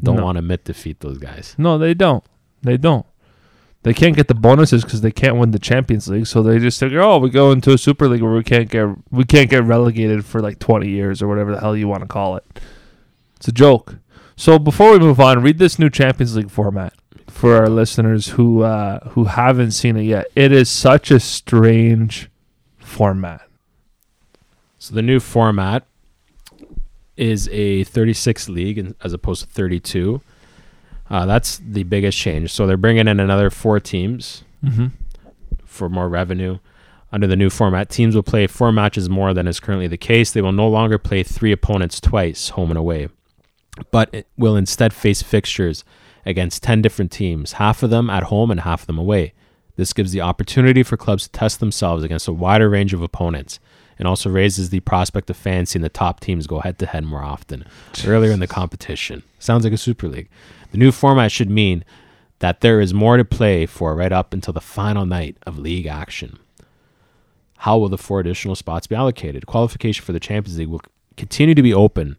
[0.00, 0.24] Don't No.
[0.24, 1.54] want to admit defeat those guys.
[1.58, 2.22] No, they don't.
[2.62, 3.06] They don't.
[3.84, 6.26] They can't get the bonuses because they can't win the Champions League.
[6.26, 8.86] So they just figure, oh, we go into a Super League where we can't get
[9.10, 12.08] we can't get relegated for like twenty years or whatever the hell you want to
[12.08, 12.44] call it.
[13.36, 13.96] It's a joke.
[14.36, 16.92] So before we move on, read this new Champions League format
[17.28, 20.26] for our listeners who uh, who haven't seen it yet.
[20.34, 22.28] It is such a strange
[22.78, 23.42] format.
[24.78, 25.86] So the new format
[27.16, 30.20] is a 36 league as opposed to 32.
[31.10, 32.52] Uh, that's the biggest change.
[32.52, 34.86] So they're bringing in another four teams Mm-hmm.
[35.64, 36.58] for more revenue.
[37.12, 40.32] Under the new format, teams will play four matches more than is currently the case.
[40.32, 43.08] They will no longer play three opponents twice, home and away,
[43.92, 45.84] but it will instead face fixtures
[46.28, 49.32] against 10 different teams, half of them at home and half of them away.
[49.76, 53.58] This gives the opportunity for clubs to test themselves against a wider range of opponents
[53.98, 57.04] and also raises the prospect of fans seeing the top teams go head to head
[57.04, 57.64] more often
[58.06, 59.22] earlier in the competition.
[59.38, 60.28] Sounds like a Super League.
[60.70, 61.84] The new format should mean
[62.40, 65.86] that there is more to play for right up until the final night of league
[65.86, 66.38] action.
[67.58, 69.46] How will the four additional spots be allocated?
[69.46, 70.82] Qualification for the Champions League will
[71.16, 72.18] continue to be open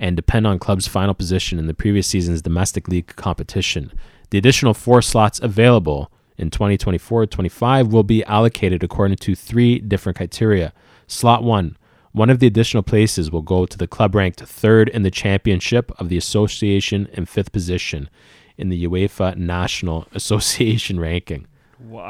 [0.00, 3.92] and depend on clubs' final position in the previous season's domestic league competition.
[4.30, 10.72] The additional four slots available in 2024-25 will be allocated according to three different criteria.
[11.06, 11.76] Slot 1,
[12.12, 15.90] one of the additional places will go to the club ranked third in the championship
[15.98, 18.08] of the association and fifth position
[18.56, 21.46] in the UEFA National Association ranking.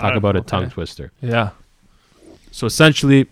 [0.01, 1.12] Talk about a tongue twister.
[1.20, 1.51] Yeah.
[2.51, 3.29] So essentially,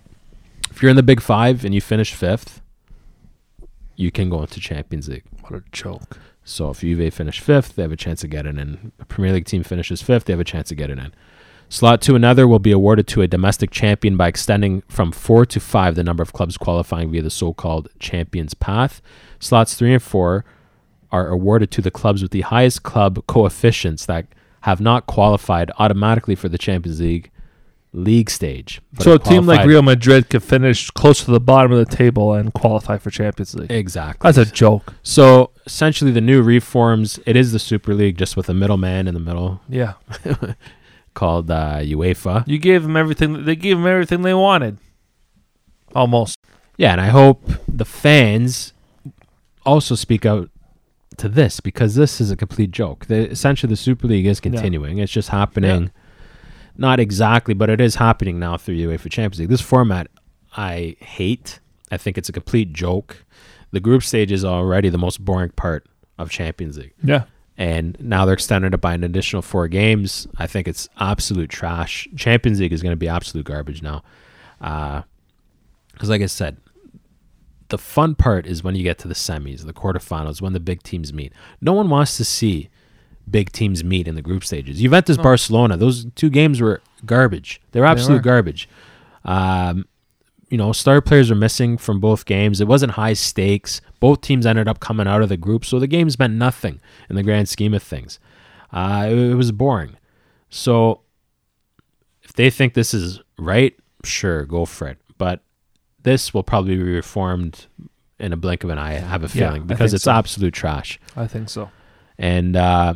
[0.70, 2.60] if you're in the Big Five and you finish fifth,
[3.96, 5.24] you can go into Champions League.
[5.42, 6.18] What a joke.
[6.44, 8.92] So if Juve finish fifth, they have a chance of getting in.
[9.00, 11.12] A Premier League team finishes fifth, they have a chance of getting in.
[11.68, 15.59] Slot two another will be awarded to a domestic champion by extending from four to
[15.59, 19.02] five the number of clubs qualifying via the so-called Champions Path.
[19.40, 20.44] Slots three and four
[21.11, 24.26] are awarded to the clubs with the highest club coefficients that
[24.61, 27.30] have not qualified automatically for the Champions League
[27.96, 28.80] league stage.
[29.00, 32.35] So a team like Real Madrid could finish close to the bottom of the table
[32.35, 33.72] and qualify for Champions League.
[33.72, 34.30] exactly.
[34.30, 34.94] That's a joke.
[35.02, 39.14] So essentially, the new reforms it is the Super League, just with a middleman in
[39.14, 39.61] the middle.
[39.68, 39.94] Yeah.
[41.14, 42.46] called uh, UEFA.
[42.46, 43.44] You gave them everything.
[43.44, 44.78] They gave them everything they wanted.
[45.94, 46.38] Almost.
[46.76, 48.74] Yeah, and I hope the fans
[49.64, 50.50] also speak out
[51.16, 53.06] to this because this is a complete joke.
[53.06, 54.98] The, essentially, the Super League is continuing.
[54.98, 55.90] It's just happening,
[56.78, 59.48] not exactly, but it is happening now through UEFA Champions League.
[59.48, 60.08] This format,
[60.56, 61.60] I hate.
[61.90, 63.24] I think it's a complete joke.
[63.72, 65.86] The group stage is already the most boring part
[66.18, 67.24] of Champions League, Yeah.
[67.58, 70.26] and now they're extending it by an additional four games.
[70.38, 72.08] I think it's absolute trash.
[72.16, 74.02] Champions League is going to be absolute garbage now,
[74.60, 75.02] uh,
[75.92, 76.56] because like I said,
[77.68, 80.82] the fun part is when you get to the semis, the quarterfinals, when the big
[80.82, 81.32] teams meet.
[81.60, 82.68] No one wants to see
[83.30, 84.80] big teams meet in the group stages.
[84.80, 87.60] Juventus, Barcelona, those two games were garbage.
[87.72, 88.22] They're absolute were.
[88.22, 88.68] garbage.
[89.24, 89.86] Um,
[90.48, 92.60] you know, star players were missing from both games.
[92.60, 93.80] It wasn't high stakes.
[93.98, 97.16] Both teams ended up coming out of the group, so the games meant nothing in
[97.16, 98.20] the grand scheme of things.
[98.72, 99.96] Uh, it, it was boring.
[100.48, 101.00] So,
[102.22, 104.98] if they think this is right, sure, go for it.
[105.18, 105.40] But
[106.02, 107.66] this will probably be reformed
[108.18, 108.94] in a blink of an eye.
[108.94, 110.12] I have a feeling I because it's so.
[110.12, 111.00] absolute trash.
[111.16, 111.70] I think so.
[112.18, 112.94] And uh,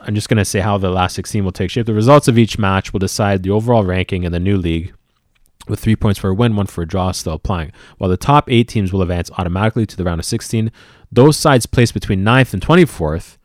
[0.00, 1.86] I'm just going to say how the last 16 will take shape.
[1.86, 4.94] The results of each match will decide the overall ranking in the new league,
[5.66, 7.72] with three points for a win, one for a draw still applying.
[7.98, 10.70] While the top eight teams will advance automatically to the round of 16,
[11.10, 13.38] those sides placed between 9th and 24th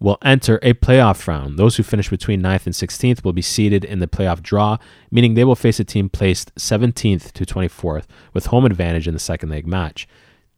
[0.00, 1.58] will enter a playoff round.
[1.58, 4.78] Those who finish between 9th and 16th will be seeded in the playoff draw,
[5.10, 9.20] meaning they will face a team placed 17th to 24th with home advantage in the
[9.20, 10.08] second leg match.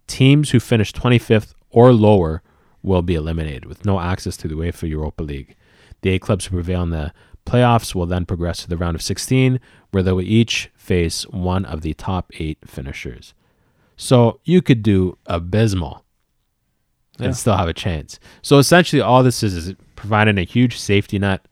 [0.07, 2.43] Teams who finish 25th or lower
[2.85, 5.57] will be eliminated with no access to the UEFA Europa League.
[6.03, 7.13] The eight clubs who prevail in the
[7.47, 9.59] playoffs will then progress to the round of 16,
[9.91, 13.35] where they will each face one of the top eight finishers.
[13.97, 16.05] So you could do abysmal
[17.19, 17.27] Yeah.
[17.27, 18.19] and still have a chance.
[18.43, 21.47] So essentially, all this is is providing a huge safety net,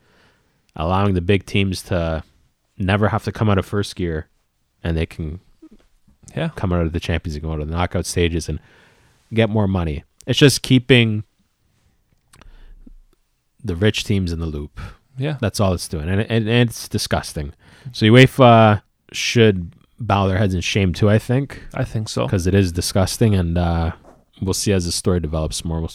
[0.77, 2.23] allowing the big teams to
[2.79, 4.29] never have to come out of first gear,
[4.85, 5.41] and they can
[6.37, 6.49] Yeah.
[6.57, 8.59] come out of the Champions League, go to the knockout stages, and
[9.33, 10.03] get more money.
[10.27, 11.25] It's just keeping
[13.63, 14.81] the rich teams in the loop.
[15.17, 15.37] Yeah.
[15.41, 17.53] That's all it's doing, and, and, and it's disgusting.
[17.93, 18.83] So UEFA
[19.13, 21.09] should bow their heads in shame too.
[21.11, 22.27] I think I think so.
[22.27, 23.93] because it is disgusting, and uh,
[24.41, 25.81] we'll see as the story develops more.
[25.81, 25.93] We'll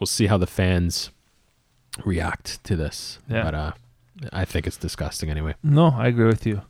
[0.00, 1.10] we'll see how the fans
[2.04, 3.18] react to this.
[3.28, 3.44] Yeah.
[3.44, 3.72] But uh,
[4.32, 5.54] I think it's disgusting anyway.
[5.62, 6.62] No, I agree with you.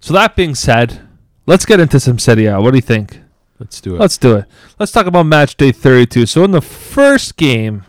[0.00, 1.00] So that being said,
[1.46, 2.60] let's get into some Serie A.
[2.60, 3.20] What do you think?
[3.62, 4.00] Let's do it.
[4.00, 4.46] Let's do it.
[4.80, 6.26] Let's talk about match day 32.
[6.26, 7.84] So in the first game,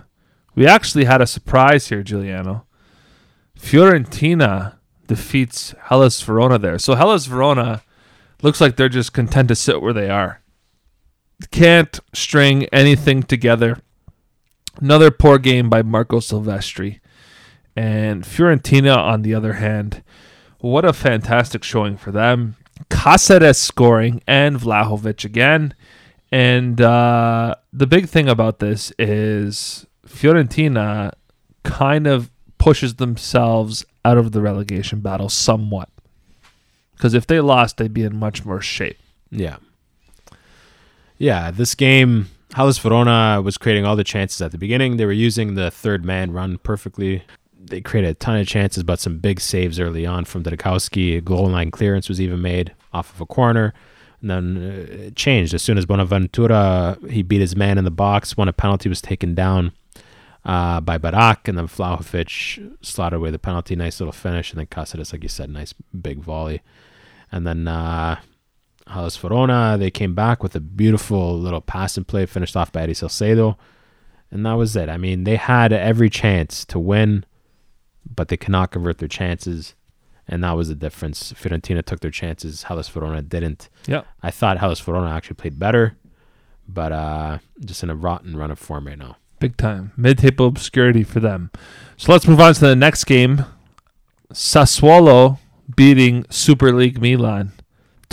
[0.54, 2.68] we actually had a surprise here, Giuliano.
[3.58, 4.76] Fiorentina
[5.08, 6.78] defeats Hellas Verona there.
[6.78, 7.82] So Hellas Verona
[8.44, 10.42] looks like they're just content to sit where they are.
[11.50, 13.80] Can't string anything together.
[14.80, 17.00] Another poor game by Marco Silvestri.
[17.76, 20.04] And Fiorentina, on the other hand,
[20.60, 22.58] what a fantastic showing for them.
[22.90, 25.74] Caceres scoring and Vlahovic again.
[26.32, 31.12] And uh, the big thing about this is Fiorentina
[31.64, 35.90] kind of pushes themselves out of the relegation battle somewhat.
[36.96, 38.98] Because if they lost, they'd be in much more shape.
[39.30, 39.58] Yeah.
[41.18, 44.98] Yeah, this game, Hellas Verona was creating all the chances at the beginning.
[44.98, 47.24] They were using the third man run perfectly.
[47.74, 51.18] They created a ton of chances, but some big saves early on from Dragowski.
[51.18, 53.74] A goal line clearance was even made off of a corner.
[54.22, 55.56] And then uh, it changed.
[55.56, 59.02] As soon as Bonaventura, he beat his man in the box, when a penalty was
[59.02, 59.72] taken down
[60.46, 63.76] uh, by Barak, and then Vlahovic slotted away the penalty.
[63.76, 64.52] Nice little finish.
[64.52, 66.62] And then Caceres, like you said, nice big volley.
[67.32, 68.20] And then uh,
[68.86, 72.84] Hellas Verona, they came back with a beautiful little pass and play finished off by
[72.84, 73.58] Eddie Salcedo.
[74.30, 74.90] And that was it.
[74.90, 77.26] I mean, they had every chance to win,
[78.06, 79.74] but they cannot convert their chances.
[80.28, 81.34] And that was the difference.
[81.34, 82.64] Fiorentina took their chances.
[82.64, 83.70] Hellas Verona didn't.
[83.88, 84.04] Yeah.
[84.22, 85.98] I thought Hellas Verona actually played better,
[86.68, 89.18] but uh, just in a rotten run of form right now.
[89.40, 89.92] Big time.
[89.98, 91.52] Mid table obscurity for them.
[91.98, 93.46] So let's move on to the next game.
[94.32, 95.40] Sassuolo
[95.76, 97.52] beating Super League Milan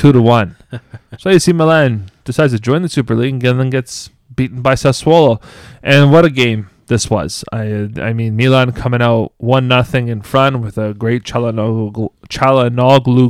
[0.00, 0.56] two to one.
[1.18, 4.74] so you see Milan decides to join the Super League and then gets beaten by
[4.74, 5.42] Sassuolo.
[5.82, 7.44] And what a game this was.
[7.52, 12.14] I I mean Milan coming out one nothing in front with a great Calhanoglu,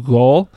[0.04, 0.48] goal.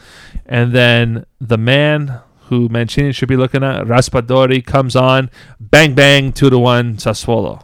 [0.46, 6.32] And then the man who Mancini should be looking at, Raspadori, comes on, bang bang,
[6.32, 7.62] two to one, Sassuolo.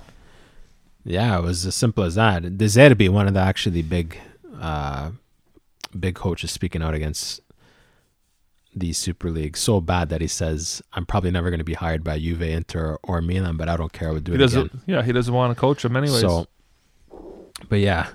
[1.06, 2.58] Yeah, it was as simple as that.
[2.58, 4.17] De Zerbi, one of the actually big,
[4.60, 5.12] uh,
[5.97, 7.39] big coaches speaking out against
[8.75, 12.03] the Super League, so bad that he says, "I'm probably never going to be hired
[12.03, 14.10] by Juve, Inter, or Milan, but I don't care.
[14.10, 14.65] I would do He it doesn't.
[14.67, 16.21] again." Yeah, he doesn't want to coach him anyways.
[16.21, 16.47] So,
[17.67, 18.08] but yeah,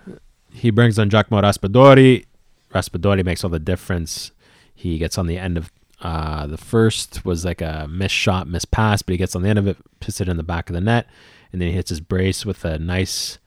[0.53, 2.25] he brings on Giacomo Raspadori.
[2.73, 4.33] Raspadori makes all the difference.
[4.75, 8.71] He gets on the end of uh, the first was like a missed shot, missed
[8.71, 10.75] pass, but he gets on the end of it, puts it in the back of
[10.75, 11.07] the net,
[11.53, 13.39] and then he hits his brace with a nice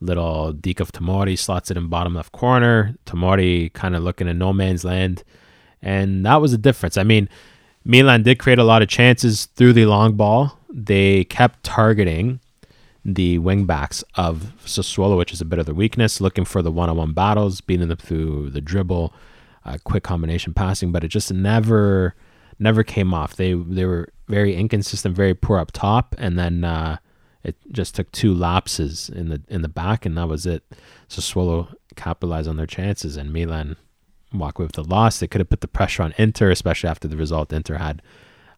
[0.00, 2.94] little deke of Tomori, slots it in bottom left corner.
[3.06, 5.22] Tomori kind of looking in no man's land,
[5.84, 6.96] and that was the difference.
[6.96, 7.28] I mean,
[7.84, 10.58] Milan did create a lot of chances through the long ball.
[10.70, 12.40] They kept targeting
[13.04, 17.12] the wingbacks of Sassuolo, which is a bit of their weakness, looking for the one-on-one
[17.12, 19.12] battles, beating them through the dribble,
[19.66, 22.14] uh, quick combination passing, but it just never,
[22.58, 23.36] never came off.
[23.36, 26.96] They they were very inconsistent, very poor up top, and then uh,
[27.42, 30.64] it just took two lapses in the in the back, and that was it.
[31.10, 33.76] Sassuolo capitalized on their chances, and Milan
[34.38, 35.18] walk away with the loss.
[35.18, 38.02] They could have put the pressure on Inter, especially after the result Inter had.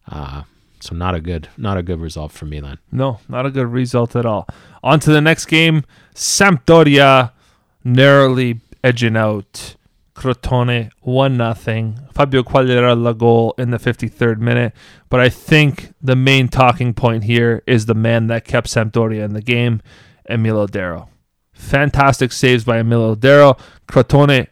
[0.09, 0.43] Uh,
[0.79, 2.79] so not a good, not a good result for Milan.
[2.91, 4.47] No, not a good result at all.
[4.83, 5.83] On to the next game.
[6.13, 7.31] Sampdoria
[7.83, 9.75] narrowly edging out
[10.15, 11.99] Crotone 1 nothing.
[12.13, 14.73] Fabio Quagliarella goal in the 53rd minute.
[15.09, 19.33] But I think the main talking point here is the man that kept Sampdoria in
[19.33, 19.81] the game,
[20.27, 21.09] Emilio Audero.
[21.53, 23.59] Fantastic saves by Emilio Audero.
[23.87, 24.47] Crotone,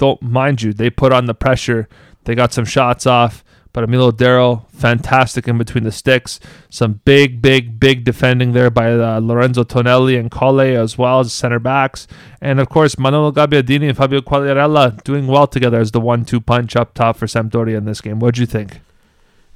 [0.00, 1.86] don't mind you, they put on the pressure.
[2.24, 3.44] They got some shots off.
[3.72, 6.40] But Emilio Audero, fantastic in between the sticks.
[6.70, 11.32] Some big, big, big defending there by uh, Lorenzo Tonelli and Colley as well as
[11.32, 12.08] center backs.
[12.40, 16.40] And of course, Manolo Gabbiadini and Fabio Quagliarella doing well together as the one two
[16.40, 18.18] punch up top for Sampdoria in this game.
[18.18, 18.80] What'd you think?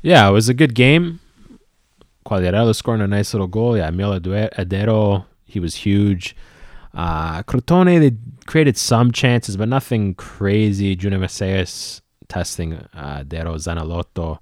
[0.00, 1.18] Yeah, it was a good game.
[2.24, 3.76] Quagliarella scoring a nice little goal.
[3.76, 6.36] Yeah, Emilio Audero, he was huge.
[6.94, 10.94] Uh, Crotone, they created some chances, but nothing crazy.
[10.94, 14.38] Junior Messias testing uh, Dero Zanalotto,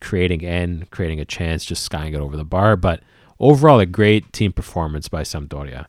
[0.00, 2.76] creating in, creating a chance, just skying it over the bar.
[2.76, 3.00] But
[3.38, 5.86] overall, a great team performance by Sampdoria,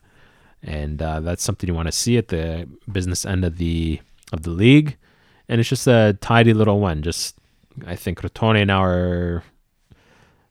[0.62, 4.00] and uh, that's something you want to see at the business end of the
[4.32, 4.96] of the league.
[5.48, 7.02] And it's just a tidy little one.
[7.02, 7.36] Just
[7.86, 9.42] I think Crotone now are,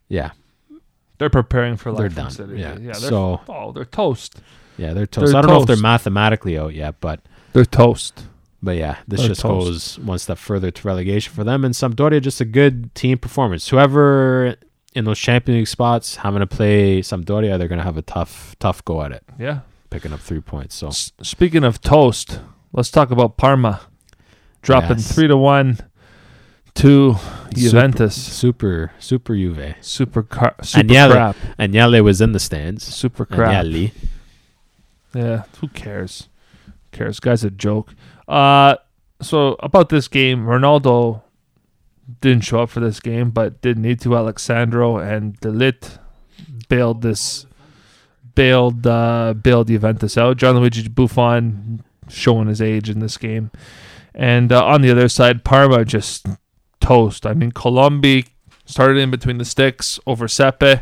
[0.07, 0.31] yeah,
[1.19, 1.99] they're preparing for life.
[1.99, 2.31] they're done.
[2.31, 2.59] City.
[2.59, 2.93] Yeah, yeah.
[2.93, 4.41] They're, so oh, they're toast.
[4.79, 5.31] Yeah, they're toast.
[5.31, 7.19] They're I don't know if they're mathematically out yet, but
[7.53, 8.25] They're toast.
[8.61, 9.65] But yeah, this They're just toast.
[9.97, 11.63] goes one step further to relegation for them.
[11.63, 13.69] And Sampdoria, just a good team performance.
[13.69, 14.55] Whoever
[14.93, 18.55] in those Champions League spots having to play Sampdoria, they're going to have a tough,
[18.59, 19.59] tough go at it, Yeah.
[19.89, 20.75] picking up three points.
[20.75, 22.39] So S- speaking of toast,
[22.73, 23.81] let's talk about Parma
[24.61, 25.13] dropping Yes.
[25.15, 25.77] three to one
[26.75, 27.15] to
[27.53, 28.15] Juventus.
[28.15, 29.75] super, super Juve.
[29.81, 31.11] Super car- super Agnelli.
[31.11, 31.35] crap.
[31.57, 32.83] Agnelli was in the stands.
[32.83, 33.65] Super crap.
[33.65, 33.91] Agnelli.
[35.13, 36.29] Yeah, who cares?
[36.65, 37.19] Who cares?
[37.19, 37.93] Guy's a joke.
[38.27, 38.75] Uh
[39.21, 41.21] so about this game, Ronaldo
[42.21, 44.15] didn't show up for this game, but did need to.
[44.15, 45.99] Alex Sandro and De Ligt
[46.67, 47.45] bailed this
[48.35, 50.37] bailed uh bailed Juventus out.
[50.37, 53.51] Gianluigi Buffon showing his age in this game.
[54.15, 56.27] And uh, on the other side, Parma just
[56.81, 57.25] toast.
[57.25, 58.25] I mean, Colombi
[58.65, 60.81] started in between the sticks over Sepe.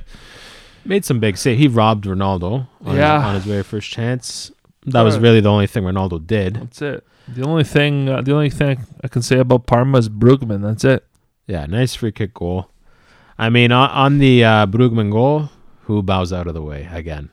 [0.88, 1.58] Made some big save.
[1.60, 3.18] He robbed Ronaldo on, Yeah.
[3.20, 4.52] his, on his very first chance.
[4.86, 6.56] That was really the only thing Ronaldo did.
[6.56, 7.06] That's it.
[7.28, 10.62] The only thing, uh, the only thing I can say about Parma is Brugman.
[10.62, 11.06] That's it.
[11.46, 12.70] Yeah, nice free kick goal.
[13.38, 15.50] I mean, on, on the uh, Brugman goal,
[15.84, 17.30] who bows out of the way again?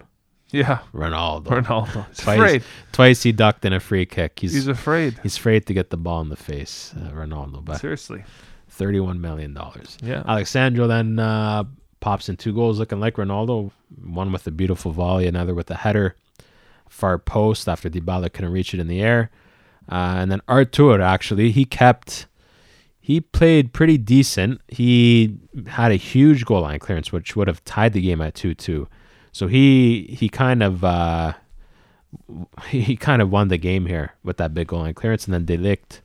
[0.50, 1.46] Yeah, Ronaldo.
[1.46, 2.06] Ronaldo.
[2.08, 2.36] He's Twice.
[2.38, 2.62] afraid.
[2.92, 4.38] Twice he ducked in a free kick.
[4.40, 5.18] He's He's he's, afraid.
[5.24, 7.64] afraid to get the ball in the face, uh, Ronaldo.
[7.64, 8.24] But Seriously.
[8.68, 9.96] thirty-one million dollars.
[10.02, 10.22] Yeah.
[10.26, 11.64] Alex Sandro then uh,
[12.04, 13.70] pops in two goals, looking like Ronaldo.
[14.04, 16.16] One with a beautiful volley, another with a header,
[16.86, 19.30] far post after Dybala couldn't reach it in the air.
[19.90, 22.26] Uh, and then Arthur actually he kept.
[23.00, 24.60] He played pretty decent.
[24.68, 28.86] He had a huge goal line clearance, which would have tied the game at two-two.
[29.32, 31.32] So he he kind of uh,
[32.68, 35.32] he, he kind of won the game here with that big goal line clearance, and
[35.32, 36.00] then De Ligt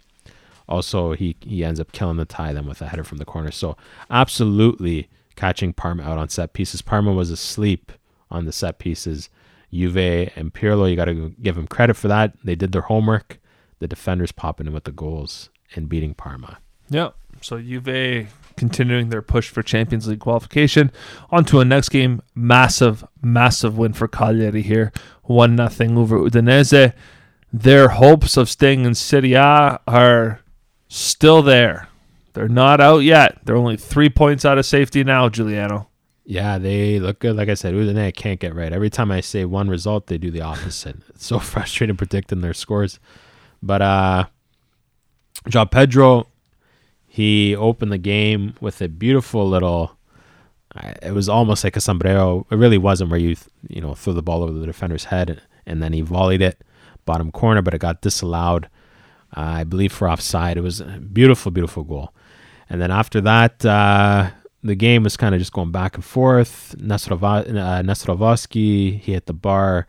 [0.70, 3.52] also he he ends up killing the tie then with a header from the corner.
[3.52, 3.76] So
[4.10, 5.10] absolutely
[5.40, 6.82] catching Parma out on set pieces.
[6.82, 7.94] Parma was asleep
[8.30, 9.30] on the set pieces.
[9.72, 9.96] Juve
[10.36, 12.34] and Pirlo, you got to give them credit for that.
[12.44, 13.40] They did their homework.
[13.80, 16.58] The defenders popping in with the goals and beating Parma.
[16.90, 17.12] Yeah.
[17.42, 18.28] So Juve
[18.58, 20.92] continuing their push for Champions League qualification.
[21.30, 22.22] On to a next game.
[22.36, 24.92] Massive, massive win for Cagliari here.
[25.24, 26.94] 1 nothing over Udinese.
[27.54, 30.42] Their hopes of staying in Serie A are
[30.90, 31.89] still there.
[32.40, 33.38] They're not out yet.
[33.44, 35.90] They're only three points out of safety now, Giuliano.
[36.24, 37.36] Yeah, they look good.
[37.36, 38.72] Like I said, Udine can't get right.
[38.72, 40.96] Every time I say one result, they do the opposite.
[41.10, 42.98] It's so frustrating predicting their scores.
[43.62, 44.26] But uh
[45.50, 46.28] Joao Pedro,
[47.08, 49.98] he opened the game with a beautiful little.
[51.02, 52.48] It was almost like a sombrero.
[52.50, 53.36] It really wasn't where you
[53.68, 56.64] you know throw the ball over the defender's head and then he volleyed it.
[57.04, 58.70] bottom corner, but it got disallowed,
[59.36, 60.56] uh, I believe, for offside.
[60.56, 62.14] It was a beautiful, beautiful goal.
[62.70, 64.30] And then after that, uh,
[64.64, 66.76] the game was kind of just going back and forth.
[66.78, 69.88] Nestrova- uh, he hit the bar.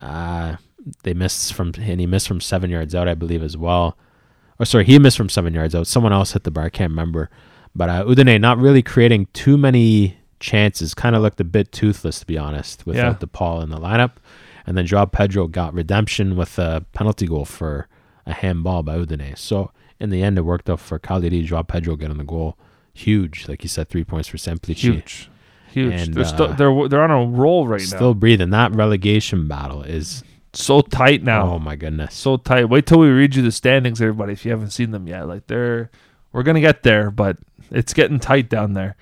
[0.00, 0.56] Uh,
[1.04, 3.96] they missed from, and he missed from seven yards out, I believe, as well.
[4.58, 5.86] Or sorry, he missed from seven yards out.
[5.86, 6.64] Someone else hit the bar.
[6.64, 7.30] I can't remember.
[7.74, 10.92] But uh, Udine not really creating too many chances.
[10.94, 13.18] Kind of looked a bit toothless, to be honest, without Yeah.
[13.18, 14.12] De Paul in the lineup.
[14.66, 17.88] And then Joao Pedro got redemption with a penalty goal for
[18.26, 19.36] a handball by Udine.
[19.38, 19.70] So
[20.02, 21.42] in the end, it worked out for Cagliari.
[21.42, 22.58] Joao Pedro getting the goal.
[22.92, 24.74] Huge, like you said, three points for Semplici.
[24.76, 25.30] Huge,
[25.70, 25.92] huge.
[25.94, 27.98] And, they're still uh, they're they're on a roll right Still now.
[27.98, 28.50] Still breathing.
[28.50, 31.52] That relegation battle is So tight now.
[31.54, 32.14] oh my goodness.
[32.14, 32.66] so tight.
[32.68, 34.32] Wait till we read you the standings, everybody.
[34.34, 35.90] If you haven't seen them yet, like they're
[36.32, 37.38] we're gonna get there, but
[37.70, 38.96] it's getting tight down there.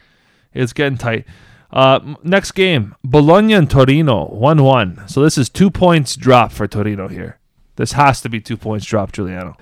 [0.53, 1.25] It's getting tight.
[1.73, 5.03] Uh, next game, Bologna and Torino, one-one.
[5.07, 7.39] So this is two points drop for Torino here.
[7.77, 9.57] This has to be two points drop, Giuliano.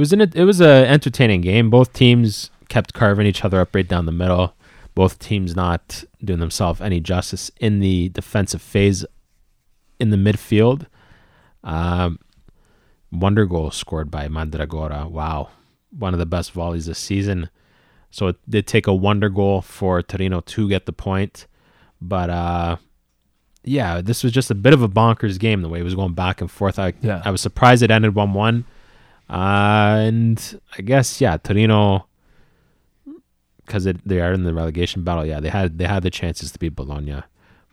[0.00, 1.68] It was an it was a entertaining game.
[1.68, 4.54] Both teams kept carving each other up right down the middle.
[4.94, 9.04] Both teams not doing themselves any justice in the defensive phase
[9.98, 10.86] in the midfield.
[11.62, 12.18] Um,
[13.12, 15.06] wonder goal scored by Mandragora.
[15.10, 15.50] Wow,
[15.90, 17.50] one of the best volleys this season.
[18.10, 21.46] So it did take a wonder goal for Torino to get the point,
[22.00, 22.76] but uh,
[23.64, 26.14] yeah, this was just a bit of a bonkers game the way it was going
[26.14, 26.78] back and forth.
[26.78, 27.20] I Yeah.
[27.22, 28.64] I was surprised it ended one one.
[29.30, 32.06] Uh, and I guess yeah, Torino
[33.64, 35.24] because they are in the relegation battle.
[35.24, 37.22] Yeah, they had they had the chances to beat Bologna,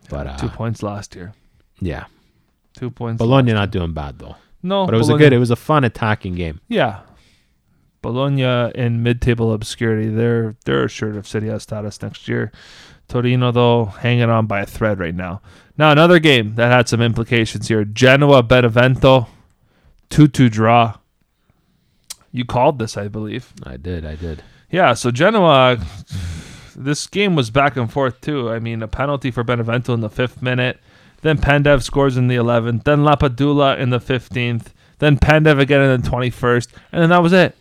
[0.10, 1.34] but uh, two points last year.
[1.80, 2.05] yeah,
[2.76, 3.18] Two points.
[3.18, 4.36] Bologna not doing bad though.
[4.62, 6.60] No, But it was Bologna- a good, it was a fun attacking game.
[6.68, 6.99] Yeah.
[8.03, 10.10] Bologna in mid-table obscurity.
[10.10, 12.51] They're they're assured of Serie A status next year.
[13.08, 15.41] Torino though hanging on by a thread right now.
[15.78, 17.84] Now another game that had some implications here.
[17.84, 19.28] Genoa Benevento,
[20.10, 20.97] two-two draw.
[22.32, 23.53] You called this, I believe.
[23.63, 24.43] I did, I did.
[24.69, 25.78] Yeah, so Genoa,
[26.75, 28.49] this game was back and forth too.
[28.49, 30.80] I mean, a penalty for Benevento in the fifth minute,
[31.21, 34.67] then Pandev scores in the 11th, then Lapadula in the 15th,
[34.99, 37.55] then Pandev again in the 21st, and then that was it.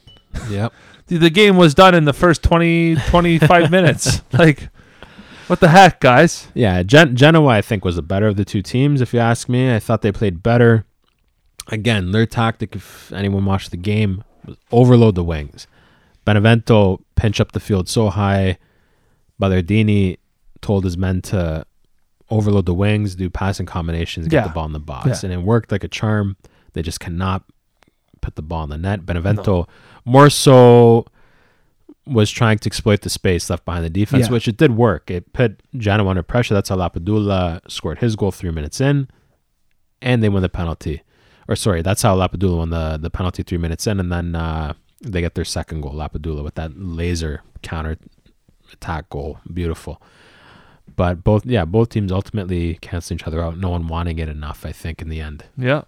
[0.50, 0.72] Yep.
[1.08, 4.22] The, the game was done in the first 20, 25 minutes.
[4.32, 4.70] Like,
[5.46, 6.48] what the heck, guys?
[6.52, 9.00] Yeah, Gen- Genoa I think was the better of the two teams.
[9.00, 10.84] If you ask me, I thought they played better.
[11.68, 14.24] Again, their tactic, if anyone watched the game,
[14.72, 15.66] overload the wings.
[16.24, 18.58] Benevento pinch up the field so high.
[19.40, 20.18] Ballardini
[20.60, 21.64] told his men to
[22.30, 24.48] overload the wings, do passing combinations, get Yeah.
[24.48, 25.30] the ball in the box, Yeah.
[25.30, 26.36] and it worked like a charm.
[26.72, 27.44] They just cannot
[28.20, 29.06] put the ball in the net.
[29.06, 29.68] Benevento
[30.04, 31.06] more so
[32.06, 34.32] was trying to exploit the space left behind the defense, Yeah.
[34.32, 35.10] which it did work.
[35.10, 36.54] It put Genoa under pressure.
[36.54, 39.08] That's how Lapadula scored his goal three minutes in,
[40.02, 41.02] and they win the penalty.
[41.48, 44.72] Or sorry, that's how Lapadula won the, the penalty three minutes in, and then uh,
[45.00, 47.96] they get their second goal, Lapadula, with that laser counter
[48.72, 49.38] attack goal.
[49.52, 50.02] Beautiful.
[50.96, 53.58] But both, yeah, both teams ultimately canceling each other out.
[53.58, 55.44] No one wanting it enough, I think, in the end.
[55.58, 55.82] Yeah,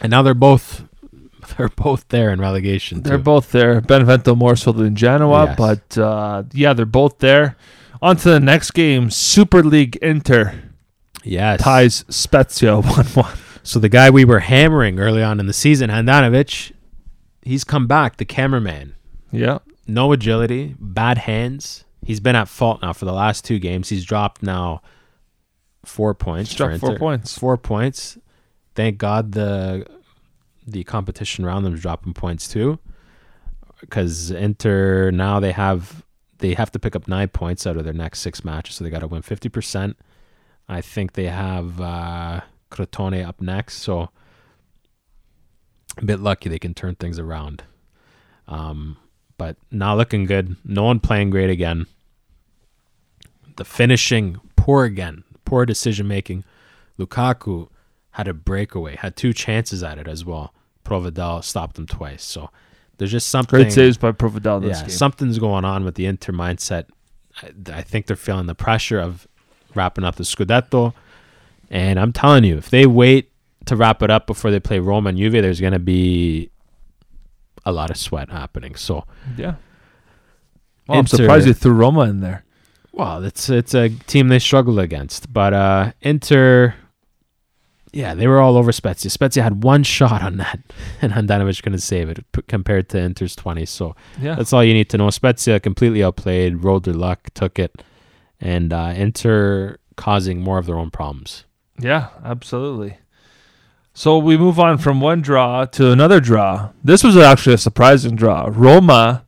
[0.00, 0.84] And now they're both,
[1.56, 3.02] they're both there in relegation.
[3.02, 3.22] they're too.
[3.22, 3.80] both there.
[3.80, 5.56] Benevento more so than Genoa, Yes.
[5.58, 7.56] but uh, yeah, they're both there.
[8.00, 10.60] On to the next game Super League Inter
[11.24, 11.60] yes.
[11.60, 13.32] ties Spezia 1 1.
[13.64, 16.72] So the guy we were hammering early on in the season, Handanovic,
[17.42, 18.16] he's come back.
[18.16, 18.94] The cameraman,
[19.30, 19.58] Yeah.
[19.86, 21.84] no agility, bad hands.
[22.04, 23.88] He's been at fault now for the last two games.
[23.88, 24.82] He's dropped now
[25.84, 26.50] four points.
[26.50, 27.38] He's dropped four points.
[27.38, 28.18] Four points.
[28.74, 29.86] Thank God the
[30.66, 32.78] the competition around them is dropping points too,
[33.80, 36.04] because Inter now they have
[36.38, 38.90] they have to pick up nine points out of their next six matches, so they
[38.90, 39.96] got to win fifty percent.
[40.68, 42.40] I think they have uh,
[42.72, 44.10] Crotone up next, so
[45.98, 47.64] a bit lucky they can turn things around.
[48.48, 48.96] Um,
[49.36, 50.56] but not looking good.
[50.64, 51.86] No one playing great again.
[53.56, 55.24] The finishing poor again.
[55.44, 56.44] Poor decision making.
[56.98, 57.68] Lukaku
[58.12, 60.54] had a breakaway, had two chances at it as well.
[60.84, 62.24] Provedel stopped him twice.
[62.24, 62.50] So
[62.98, 63.60] there's just something.
[63.60, 64.90] Great saves by Provedel this yeah, game.
[64.90, 66.86] something's going on with the Inter mindset.
[67.42, 69.26] I, I think they're feeling the pressure of
[69.74, 70.94] wrapping up the Scudetto.
[71.72, 73.32] And I'm telling you, if they wait
[73.64, 76.50] to wrap it up before they play Roma and Juve, there's going to be
[77.64, 78.74] a lot of sweat happening.
[78.74, 79.04] So,
[79.38, 79.54] yeah.
[80.86, 82.44] Well, I'm surprised you threw Roma in there.
[82.92, 85.32] well, it's it's a team they struggle against.
[85.32, 86.74] But uh Inter,
[87.92, 89.10] yeah, they were all over Spezia.
[89.10, 90.58] Spezia had one shot on that,
[91.00, 93.64] and Handanovic couldn't save it p- compared to Inter's 20.
[93.64, 94.34] So Yeah.
[94.34, 95.08] That's all you need to know.
[95.10, 97.82] Spezia completely outplayed, rolled their luck, took it,
[98.40, 101.44] and uh, Inter causing more of their own problems.
[101.82, 102.98] Yeah, absolutely.
[103.94, 106.70] So we move on from one draw to another draw.
[106.82, 108.48] This was actually a surprising draw.
[108.50, 109.26] Roma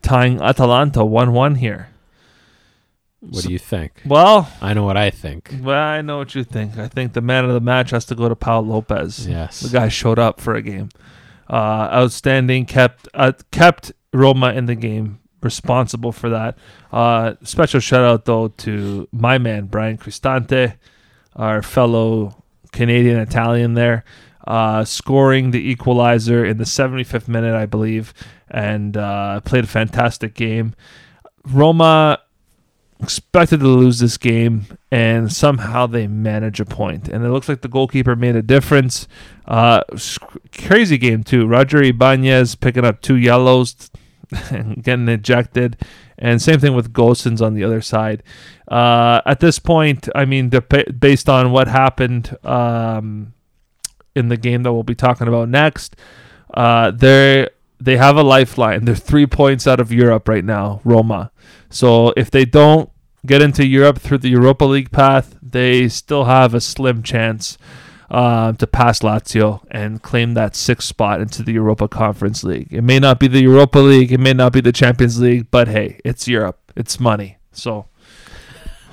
[0.00, 1.88] tying Atalanta 1 1 here.
[3.20, 4.00] What do you think?
[4.06, 5.52] Well, I know what I think.
[5.60, 6.78] well, I know what you think.
[6.78, 9.26] I think the man of the match has to go to Paul Lopez.
[9.26, 9.60] Yes.
[9.60, 10.88] The guy showed up for a game.
[11.50, 16.56] Uh, outstanding, kept uh, kept Roma in the game, responsible for that.
[16.92, 20.74] Uh, special shout out though to my man Bryan Cristante,
[21.38, 24.04] our fellow Canadian Italian there,
[24.46, 28.12] uh, scoring the equalizer in the 75th minute, I believe,
[28.50, 30.74] and uh, played a fantastic game.
[31.44, 32.18] Roma
[33.00, 37.08] expected to lose this game, and somehow they manage a point.
[37.08, 39.06] And it looks like the goalkeeper made a difference.
[39.46, 39.82] Uh,
[40.52, 41.46] crazy game too.
[41.46, 43.90] Roger Ibanez picking up two yellows
[44.50, 45.76] and getting ejected,
[46.18, 48.22] and same thing with Gosens on the other side.
[48.66, 50.50] Uh, at this point, I mean,
[50.98, 53.34] based on what happened um,
[54.14, 55.96] in the game that we'll be talking about next,
[56.54, 57.48] uh, they
[57.80, 58.84] they have a lifeline.
[58.84, 61.30] They're three points out of Europe right now, Roma.
[61.70, 62.90] So if they don't
[63.24, 67.58] get into Europe through the Europa League path, they still have a slim chance
[68.10, 72.68] uh, to pass Lazio and claim that sixth spot into the Europa Conference League.
[72.72, 75.68] It may not be the Europa League, it may not be the Champions League, but
[75.68, 76.58] hey, it's Europe.
[76.76, 77.38] It's money.
[77.52, 77.86] So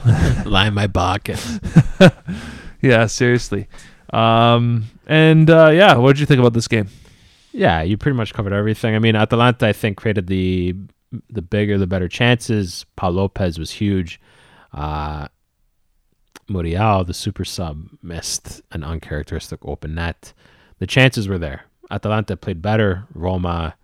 [0.46, 1.44] Line my pocket.
[2.82, 3.68] yeah, seriously.
[4.14, 6.90] Um, and uh, yeah, what did you think about this game?
[7.52, 8.96] Yeah, you pretty much covered everything.
[8.96, 10.76] I mean, Atalanta, I think, created the
[11.30, 12.86] the bigger, the better chances.
[12.96, 14.20] Paul Lopez was huge.
[14.74, 15.28] Uh,
[16.48, 20.34] Muriel, the super sub, missed an uncharacteristic open net.
[20.80, 21.66] The chances were there.
[21.90, 23.06] Atalanta played better.
[23.14, 23.76] Roma,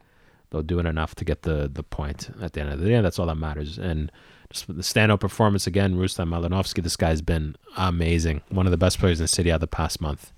[0.49, 3.01] they'll do it enough to get the the point at the end of the day.
[3.01, 3.77] That's all that matters.
[3.77, 4.11] And
[4.51, 6.83] just the standout performance again, Rustam Malinovsky.
[6.83, 8.41] This guy's been amazing.
[8.49, 10.33] One of the best players in the city out the past month.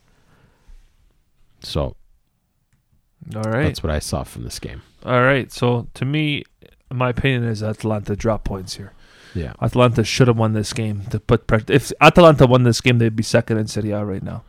[1.61, 1.95] So
[3.35, 3.63] All right.
[3.63, 4.81] that's what I saw from this game.
[5.05, 5.51] All right.
[5.51, 6.43] So to me,
[6.91, 8.93] my opinion is Atalanta drop points here.
[9.35, 9.53] Yeah.
[9.61, 11.65] Atalanta should have won this game to put pressure.
[11.69, 14.43] If Atalanta won this game, they'd be second in Serie A right now.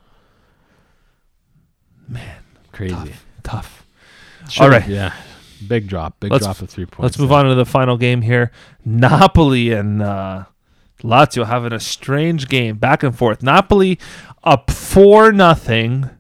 [2.09, 2.37] Man,
[2.72, 2.95] crazy.
[2.95, 3.24] Tough.
[3.43, 3.87] Tough.
[4.51, 4.64] Sure.
[4.64, 4.87] All right.
[4.87, 5.14] Yeah.
[5.66, 6.20] Big drop.
[6.20, 7.03] Big Let's- drop of three points.
[7.03, 8.51] Let's move on to the final game here.
[8.85, 10.45] Napoli and uh,
[11.03, 13.43] Lazio having a strange game, back and forth.
[13.43, 13.99] Napoli
[14.43, 16.11] up four nothing,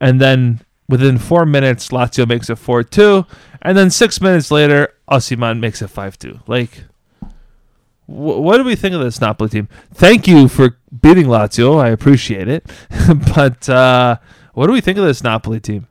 [0.00, 3.26] and then within four minutes, Lazio makes it four two,
[3.60, 6.40] and then six minutes later, Osimhen makes it five two.
[6.46, 6.84] Like,
[8.06, 9.68] wh- what do we think of this Napoli team?
[9.92, 11.82] Thank you for beating Lazio.
[11.82, 12.66] I appreciate it,
[13.34, 14.18] but uh,
[14.54, 15.86] what do we think of this Napoli team?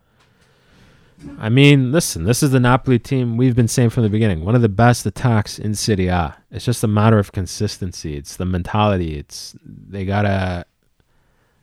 [1.40, 4.44] I mean, listen, this is the Napoli team we've been saying from the beginning.
[4.44, 6.36] One of the best attacks in Serie A.
[6.52, 8.18] It's just a matter of consistency.
[8.18, 9.18] It's the mentality.
[9.18, 10.66] It's they gotta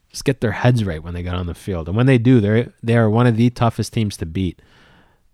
[0.08, 2.40] just get their heads right when they get on the field, and when they do,
[2.40, 4.60] they're they are one of the toughest teams to beat.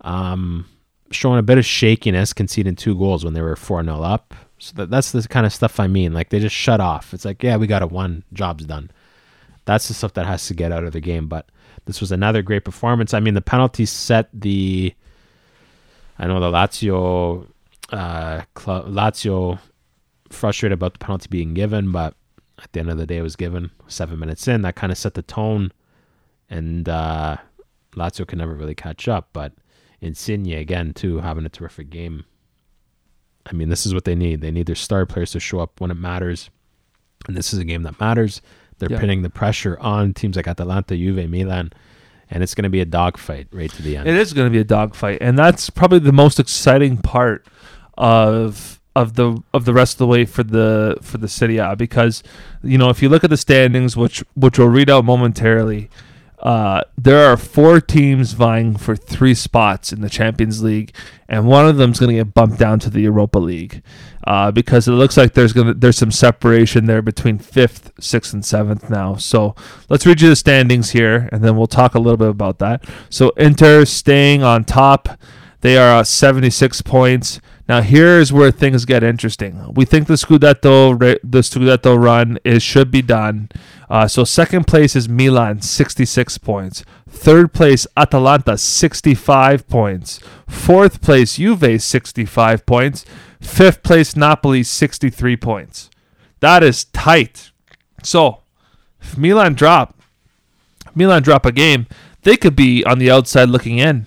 [0.02, 0.66] Um,
[1.10, 4.34] showing a bit of shakiness, conceding two goals when they were four 0 up.
[4.58, 6.12] So that, that's the kind of stuff I mean.
[6.12, 7.12] Like they just shut off.
[7.12, 8.90] It's like, yeah, we got a one, job's done.
[9.64, 11.28] That's the stuff that has to get out of the game.
[11.28, 11.48] But
[11.86, 13.14] this was another great performance.
[13.14, 14.94] I mean, the penalty set the.
[16.18, 17.46] I know the Lazio,
[17.90, 19.58] uh, cl- Lazio,
[20.30, 22.14] frustrated about the penalty being given, but
[22.62, 24.62] at the end of the day, it was given seven minutes in.
[24.62, 25.72] That kind of set the tone,
[26.48, 27.36] and uh,
[27.94, 29.28] Lazio can never really catch up.
[29.34, 29.52] But
[30.00, 32.24] Insigne again too, having a terrific game.
[33.48, 34.40] I mean, this is what they need.
[34.40, 36.50] They need their star players to show up when it matters,
[37.28, 38.42] and this is a game that matters.
[38.78, 39.00] They're Yeah.
[39.00, 41.72] putting the pressure on teams like Atalanta, Juve, Milan,
[42.30, 44.08] and it's going to be a dogfight right to the end.
[44.08, 47.46] It is going to be a dogfight, and that's probably the most exciting part
[47.96, 51.76] of of the of the rest of the way for the for the Serie A
[51.76, 52.22] because
[52.62, 55.88] you know if you look at the standings, which which we'll read out momentarily,
[56.46, 60.94] uh, there are four teams vying for three spots in the Champions League,
[61.28, 63.82] and one of them's going to get bumped down to the Europa League
[64.28, 68.44] uh, because it looks like there's gonna there's some separation there between fifth, sixth, and
[68.44, 69.16] seventh now.
[69.16, 69.56] So
[69.88, 72.84] let's read you the standings here, and then we'll talk a little bit about that.
[73.10, 75.08] So Inter staying on top.
[75.62, 77.40] They are at 76 points.
[77.68, 79.74] Now here's where things get interesting.
[79.74, 83.48] We think the Scudetto the Scudetto run is should be done.
[83.88, 86.84] Uh, so second place is Milan, 66 points.
[87.08, 90.20] Third place Atalanta, 65 points.
[90.48, 93.04] Fourth place Juve, 65 points.
[93.40, 95.90] Fifth place Napoli, 63 points.
[96.40, 97.52] That is tight.
[98.02, 98.42] So
[99.00, 100.00] if Milan drop,
[100.94, 101.86] Milan drop a game,
[102.22, 104.06] they could be on the outside looking in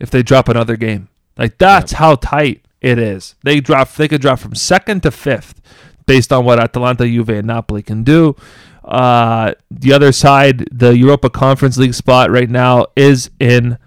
[0.00, 1.08] if they drop another game.
[1.36, 3.34] Like that's how tight it is.
[3.42, 5.60] They drop they could drop from second to fifth
[6.06, 8.36] based on what Atalanta, Juve, and Napoli can do.
[8.84, 13.78] Uh, the other side, the Europa Conference League spot right now is in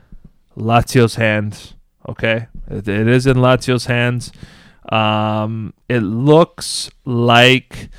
[0.57, 1.75] Lazio's hands.
[2.07, 4.31] Okay, it, it is in Lazio's hands.
[4.89, 7.89] Um, it looks like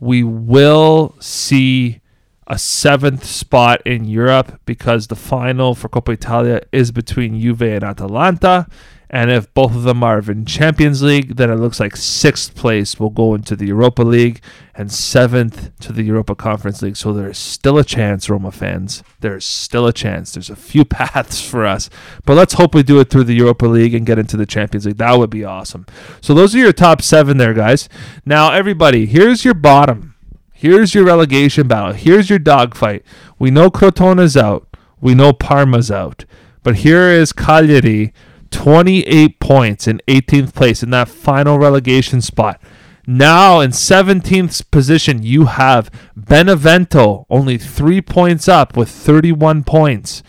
[0.00, 2.00] we will see
[2.46, 7.84] a seventh spot in Europe because the final for Coppa Italia is between Juve and
[7.84, 8.66] Atalanta.
[9.12, 13.00] And if both of them are in Champions League, then it looks like sixth place
[13.00, 14.40] will go into the Europa League
[14.72, 16.96] and seventh to the Europa Conference League.
[16.96, 19.02] So there's still a chance, Roma fans.
[19.18, 20.32] There's still a chance.
[20.32, 21.90] There's a few paths for us.
[22.24, 24.86] But let's hope we do it through the Europa League and get into the Champions
[24.86, 24.98] League.
[24.98, 25.86] That would be awesome.
[26.20, 27.88] So those are your top seven there, guys.
[28.24, 30.14] Now, everybody, here's your bottom.
[30.52, 31.94] Here's your relegation battle.
[31.94, 33.02] Here's your dogfight.
[33.40, 34.68] We know Crotone's out.
[35.00, 36.26] We know Parma's out.
[36.62, 38.12] But here is Cagliari
[38.50, 42.60] 28 points in 18th place in that final relegation spot.
[43.06, 50.22] Now in 17th position, you have Benevento, only three points up with 31 points.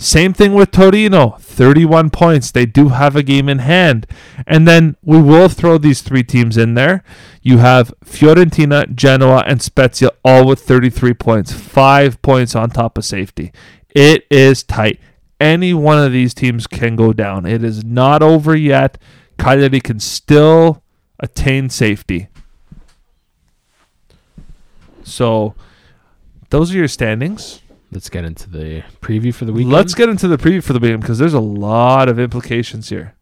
[0.00, 2.52] Same thing with Torino, 31 points.
[2.52, 4.06] They do have a game in hand.
[4.46, 7.02] And then we will throw these three teams in there.
[7.42, 13.04] You have Fiorentina, Genoa, and Spezia all with 33 points, five points on top of
[13.04, 13.50] safety.
[13.90, 15.00] It is tight
[15.40, 17.46] any one of these teams can go down.
[17.46, 18.98] It is not over yet.
[19.38, 20.82] Cagliari can still
[21.20, 22.28] attain safety.
[25.02, 25.54] So,
[26.50, 27.62] those are your standings.
[27.90, 29.72] Let's get into the preview for the weekend.
[29.72, 33.14] Let's get into the preview for the weekend because there's a lot of implications here.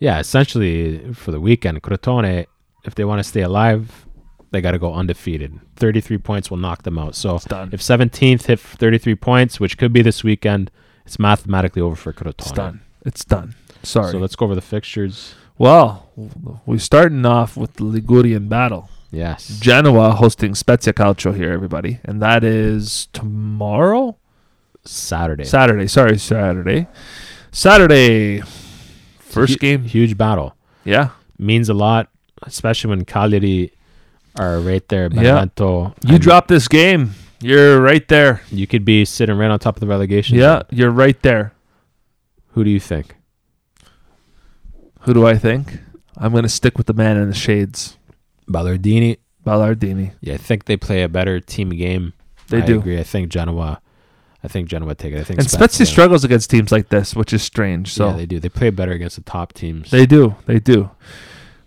[0.00, 2.46] Yeah, essentially for the weekend, Crotone,
[2.84, 4.06] if they want to stay alive,
[4.50, 5.60] they got to go undefeated.
[5.76, 7.14] 33 points will knock them out.
[7.14, 10.70] So if 17th hit 33 points, which could be this weekend,
[11.06, 12.34] it's mathematically over for Crotone.
[12.38, 12.80] It's done.
[13.04, 13.54] It's done.
[13.82, 14.12] Sorry.
[14.12, 15.34] So let's go over the fixtures.
[15.58, 16.10] well,
[16.66, 18.90] we're starting off with the Ligurian battle.
[19.12, 19.58] Yes.
[19.60, 22.00] Genoa hosting Spezia Calcio here, everybody.
[22.04, 24.16] And that is tomorrow?
[24.84, 25.44] Saturday.
[25.44, 25.86] Saturday.
[25.86, 26.86] Sorry, Saturday.
[27.52, 28.42] Saturday.
[29.18, 29.84] First Hu- game.
[29.84, 30.54] Huge battle.
[30.84, 31.10] Yeah.
[31.38, 32.08] Means a lot,
[32.42, 33.72] especially when Cagliari
[34.38, 35.08] are right there.
[35.12, 35.46] Yeah.
[36.04, 37.14] You drop this game.
[37.46, 38.42] You're right there.
[38.50, 40.36] You could be sitting right on top of the relegation.
[40.36, 40.64] Yeah, zone.
[40.70, 41.52] you're right there.
[42.54, 43.14] Who do you think?
[45.02, 45.78] Who do I think?
[46.16, 47.98] I'm going to stick with the man in the shades.
[48.48, 49.18] Ballardini.
[49.44, 50.12] Ballardini.
[50.20, 52.14] Yeah, I think they play a better team game.
[52.48, 52.80] They I do.
[52.80, 52.98] agree.
[52.98, 53.80] I think Genoa.
[54.42, 55.20] I think Genoa take it.
[55.20, 57.92] I think And Spezia struggles against teams like this, which is strange.
[57.92, 58.40] So yeah, they do.
[58.40, 59.92] They play better against the top teams.
[59.92, 60.34] They do.
[60.46, 60.90] They do.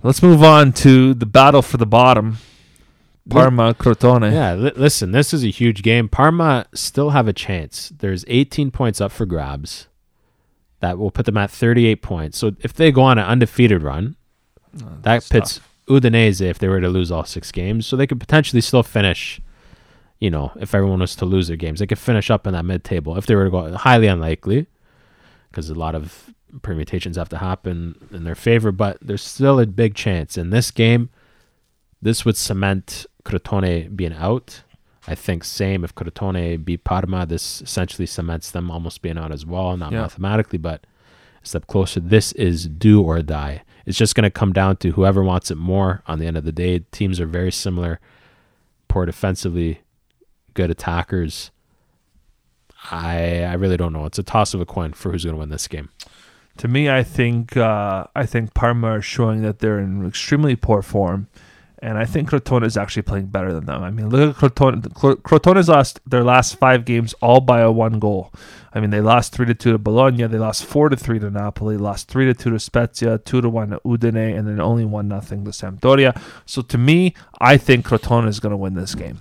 [0.03, 2.37] Let's move on to the battle for the bottom.
[3.29, 4.31] Parma, Crotone.
[4.31, 6.07] yeah, li- listen, this is a huge game.
[6.09, 7.89] Parma still have a chance.
[7.97, 9.87] There's 18 points up for grabs.
[10.81, 12.37] That will put them at 38 points.
[12.37, 14.15] So if they go on an undefeated run,
[14.81, 17.85] oh, that that's pits Udinese if they were to lose all six games.
[17.85, 19.41] So they could potentially still finish,
[20.19, 22.63] you know, if everyone was to lose their games, they could finish up in that
[22.63, 23.17] mid table.
[23.17, 24.67] If they were to go, highly unlikely,
[25.49, 29.65] because a lot of permutations have to happen in their favor, but there's still a
[29.65, 30.37] big chance.
[30.37, 31.09] In this game,
[32.01, 34.63] this would cement Crotone being out.
[35.07, 39.45] I think same if Crotone beat Parma, this essentially cements them almost being out as
[39.45, 40.01] well, not Yeah.
[40.01, 40.85] mathematically, but
[41.43, 41.99] a step closer.
[41.99, 43.63] This is do or die.
[43.85, 46.43] It's just going to come down to whoever wants it more on the end of
[46.43, 46.79] the day.
[46.91, 47.99] Teams are very similar,
[48.87, 49.81] poor defensively,
[50.53, 51.49] good attackers.
[52.91, 54.05] I I really don't know.
[54.05, 55.89] It's a toss of a coin for who's going to win this game.
[56.57, 60.81] To me, I think uh, I think Parma are showing that they're in extremely poor
[60.81, 61.27] form,
[61.81, 63.83] and I think Crotone is actually playing better than them.
[63.83, 64.93] I mean, look at Crotone.
[64.93, 68.33] Cro- Crotone's lost their last five games all by a one goal.
[68.73, 71.29] I mean, they lost three to two to Bologna, they lost four to three to
[71.31, 74.85] Napoli, lost three to two to Spezia, two to one to Udine, and then only
[74.85, 76.19] one nothing to Sampdoria.
[76.45, 79.19] So to me, I think Crotone is going to win this game.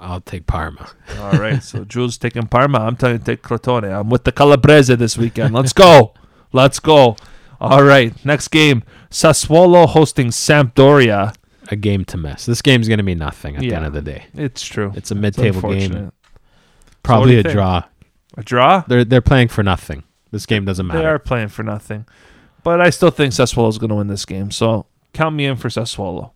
[0.00, 0.90] I'll take Parma.
[1.18, 2.78] All right, so Jules taking Parma.
[2.78, 3.92] I'm telling you, take Crotone.
[4.00, 5.54] I'm with the Calabrese this weekend.
[5.54, 6.14] Let's go.
[6.52, 7.16] Let's go.
[7.60, 8.84] All right, next game.
[9.10, 11.34] Sassuolo hosting Sampdoria.
[11.70, 12.46] A game to miss.
[12.46, 14.26] This game's going to mean nothing at the end of the day.
[14.34, 14.92] It's true.
[14.96, 16.12] It's a mid-table game.
[17.02, 17.54] Probably do a think?
[17.54, 17.82] draw.
[18.36, 18.84] A draw?
[18.86, 20.02] They're they're playing for nothing.
[20.30, 21.00] This game doesn't matter.
[21.00, 22.06] They are playing for nothing.
[22.62, 24.50] But I still think Sassuolo is going to win this game.
[24.50, 26.32] So count me in for Sassuolo.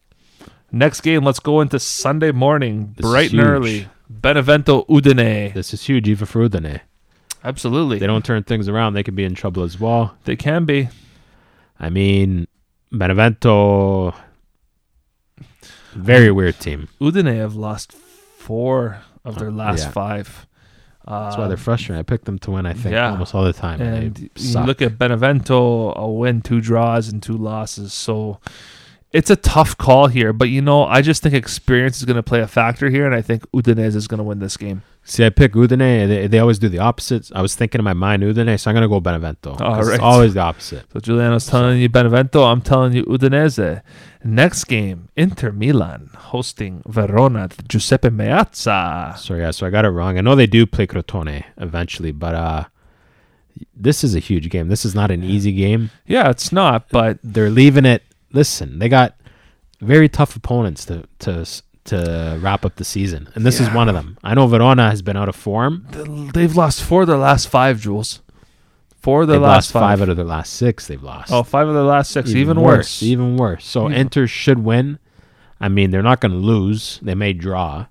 [0.70, 3.89] Next game, let's go into Sunday morning, This bright and early.
[4.09, 5.53] Benevento Udine.
[5.53, 6.80] This is huge even for Udine.
[7.45, 7.99] Absolutely.
[7.99, 10.16] They don't turn things around, they could be in trouble as well.
[10.24, 10.89] They can be.
[11.78, 12.47] I mean,
[12.91, 14.14] Benevento,
[15.95, 16.88] very weird team.
[17.01, 19.90] Udine have lost four of their Uh, last yeah.
[19.90, 20.47] five.
[21.07, 21.99] That's why they're Um, frustrating.
[21.99, 22.64] I picked them to win.
[22.64, 23.11] I think yeah.
[23.11, 23.80] almost all the time.
[23.80, 27.93] And they you look at Benevento, a win, two draws, and two losses.
[27.93, 28.38] So
[29.12, 32.22] it's a tough call here, but you know, I just think experience is going to
[32.22, 34.82] play a factor here, and I think Udinese is going to win this game.
[35.04, 36.06] See, I pick Udine.
[36.08, 37.32] They, they always do the opposites.
[37.34, 39.56] I was thinking in my mind Udine, so I'm gonna go Benevento.
[39.60, 39.94] All right.
[39.94, 40.84] It's always the opposite.
[40.92, 43.82] So Giuliano's telling you Benevento, I'm telling you Udinese.
[44.22, 49.18] Next game, Inter Milan hosting Verona at Giuseppe Meazza.
[49.18, 50.18] So yeah, so I got it wrong.
[50.18, 52.64] I know they do play Crotone eventually, but uh,
[53.74, 54.68] this is a huge game.
[54.68, 55.90] This is not an easy game.
[56.06, 58.04] Yeah, it's not, but They're leaving it.
[58.33, 59.16] Listen, they got
[59.80, 61.47] very tough opponents to to
[61.85, 64.16] to wrap up the season, and this is one of them.
[64.22, 65.87] I know Verona has been out of form.
[66.33, 68.20] they've lost four of their last five, Jules.
[69.01, 69.99] Four of their They've last five.
[69.99, 70.03] five.
[70.03, 70.87] out of their last six.
[70.87, 71.33] They've lost.
[71.33, 72.30] Oh, five of their last six.
[72.30, 73.03] Even, worse.
[73.03, 73.66] Even worse.
[73.66, 75.01] So Even- Inter should win.
[75.61, 77.01] I mean, they're not going to lose.
[77.03, 77.87] They may draw,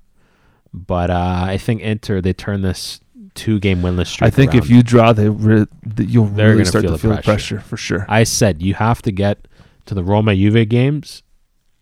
[0.74, 3.02] but uh, I think Inter they turn this
[3.36, 4.28] two game winless streak.
[4.28, 5.66] I think if you draw, they re-
[5.98, 7.56] you'll They're really start feel to feel the pressure.
[7.56, 8.06] pressure for sure.
[8.08, 9.50] I said you have to get
[9.86, 11.24] to the Roma Juve games,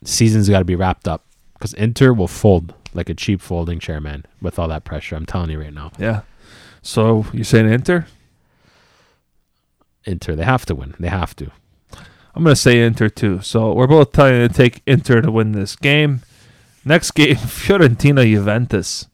[0.04, 4.00] season's got to be wrapped up because Inter will fold like a cheap folding chair,
[4.02, 5.16] man, with all that pressure.
[5.16, 6.22] I'm telling you right now, Yeah.
[6.82, 8.06] So you're saying Inter?
[10.06, 10.96] Inter they have to win.
[11.00, 11.52] They have to.
[12.36, 13.42] I'm going to say Inter too.
[13.42, 16.22] So we're both telling you to take Inter to win this game.
[16.86, 19.08] Next game, Fiorentina Juventus.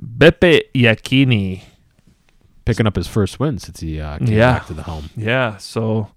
[0.00, 1.62] Beppe Iachini.
[2.64, 4.54] Picking up his first win since he uh, came Yeah.
[4.58, 5.08] back to the home.
[5.16, 6.08] Yeah, so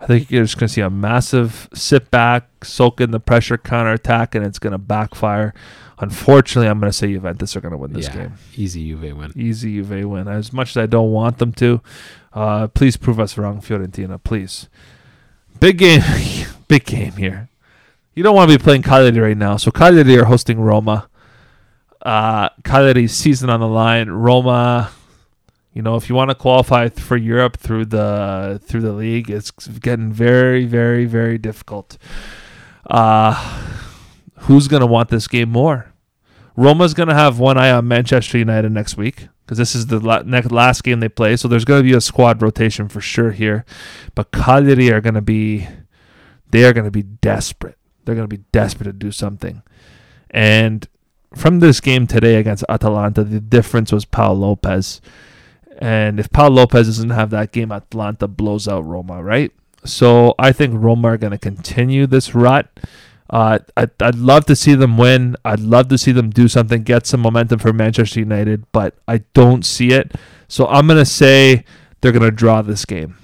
[0.00, 3.58] I think you're just going to see a massive sit back, soak in the pressure,
[3.58, 5.52] counterattack, and it's going to backfire.
[5.98, 8.34] Unfortunately, I'm going to say Juventus are going to win this yeah, game.
[8.56, 9.32] easy Juve win.
[9.36, 10.28] Easy Juve win.
[10.28, 11.82] As much as I don't want them to,
[12.32, 14.22] uh, please prove us wrong, Fiorentina.
[14.22, 14.68] Please.
[15.60, 16.00] Big game,
[16.68, 17.50] big game here.
[18.14, 19.58] You don't want to be playing Cagliari right now.
[19.58, 21.10] So Cagliari are hosting Roma.
[22.00, 24.08] Uh, Cagliari's season on the line.
[24.08, 24.90] Roma,
[25.72, 29.50] you know, if you want to qualify for Europe through the through the league, it's
[29.50, 31.96] getting very, very, very difficult.
[32.88, 33.34] Uh,
[34.40, 35.90] who's gonna want this game more?
[36.56, 39.98] Roma's going to have one eye on Manchester United next week because this is the
[39.98, 41.34] la- next last game they play.
[41.36, 43.64] So there's going to be a squad rotation for sure here.
[44.14, 45.68] But Cagliari are going to be,
[46.50, 47.78] they are going to be desperate.
[48.04, 49.62] They're going to be desperate to do something.
[50.30, 50.86] And
[51.34, 55.00] from this game today against Atalanta, the difference was Paul Lopez.
[55.80, 59.50] And if Paul Lopez doesn't have that game, Atalanta blows out Roma, right?
[59.84, 62.68] So I think Roma are going to continue this rut.
[63.30, 65.36] Uh, I'd, I'd love to see them win.
[65.44, 69.18] I'd love to see them do something, get some momentum for Manchester United, but I
[69.34, 70.12] don't see it.
[70.48, 71.64] So I'm going to say
[72.00, 73.16] they're going to draw this game.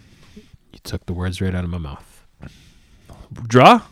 [0.73, 2.25] You took the words right out of my mouth.
[3.49, 3.83] Draw?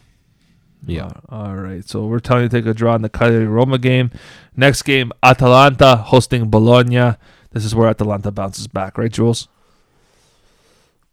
[0.87, 1.07] Yeah.
[1.07, 1.87] Uh, all right.
[1.87, 4.11] So we're telling you to take a draw in the Cagliari Roma game.
[4.57, 7.17] Next game, Atalanta hosting Bologna.
[7.55, 9.49] This is where Atalanta bounces back, right, Jules?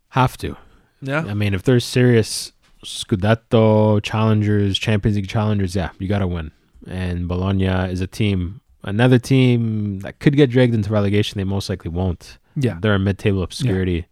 [0.10, 0.58] Have to.
[1.02, 1.20] Yeah.
[1.20, 2.52] I mean, if there's serious
[2.84, 6.52] Scudetto challengers, Champions League challengers, yeah, you got to win.
[6.88, 11.38] And Bologna is a team, another team that could get dragged into relegation.
[11.38, 12.40] They most likely won't.
[12.56, 12.80] Yeah.
[12.82, 14.08] They're in mid-table obscurity.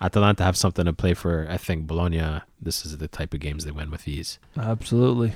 [0.00, 1.46] Atalanta have something to play for.
[1.48, 2.40] I think Bologna.
[2.60, 4.38] This is the type of games they win with ease.
[4.56, 5.34] Absolutely.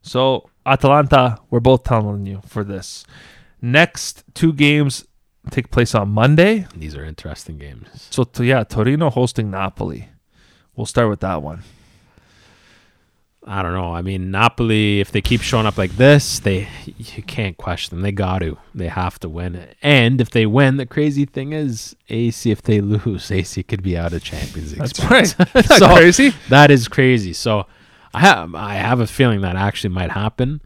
[0.00, 3.04] So Atalanta, we're both telling you for this.
[3.60, 5.04] Next two games
[5.50, 6.66] take place on Monday.
[6.76, 7.88] These are interesting games.
[8.10, 10.08] So to, yeah, Torino hosting Napoli.
[10.74, 11.62] We'll start with that one.
[13.48, 13.94] I don't know.
[13.94, 18.02] I mean, Napoli, if they keep showing up like this, they you can't question them.
[18.02, 18.58] They got to.
[18.74, 19.68] They have to win.
[19.82, 23.96] And if they win, the crazy thing is, AC, if they lose, AC could be
[23.96, 24.80] out of Champions League.
[24.80, 25.10] That's spots.
[25.10, 25.22] right.
[25.24, 26.32] Isn't that So- crazy?
[26.48, 27.32] That is crazy.
[27.32, 27.66] So
[28.12, 30.60] I have I have a feeling that actually might happen.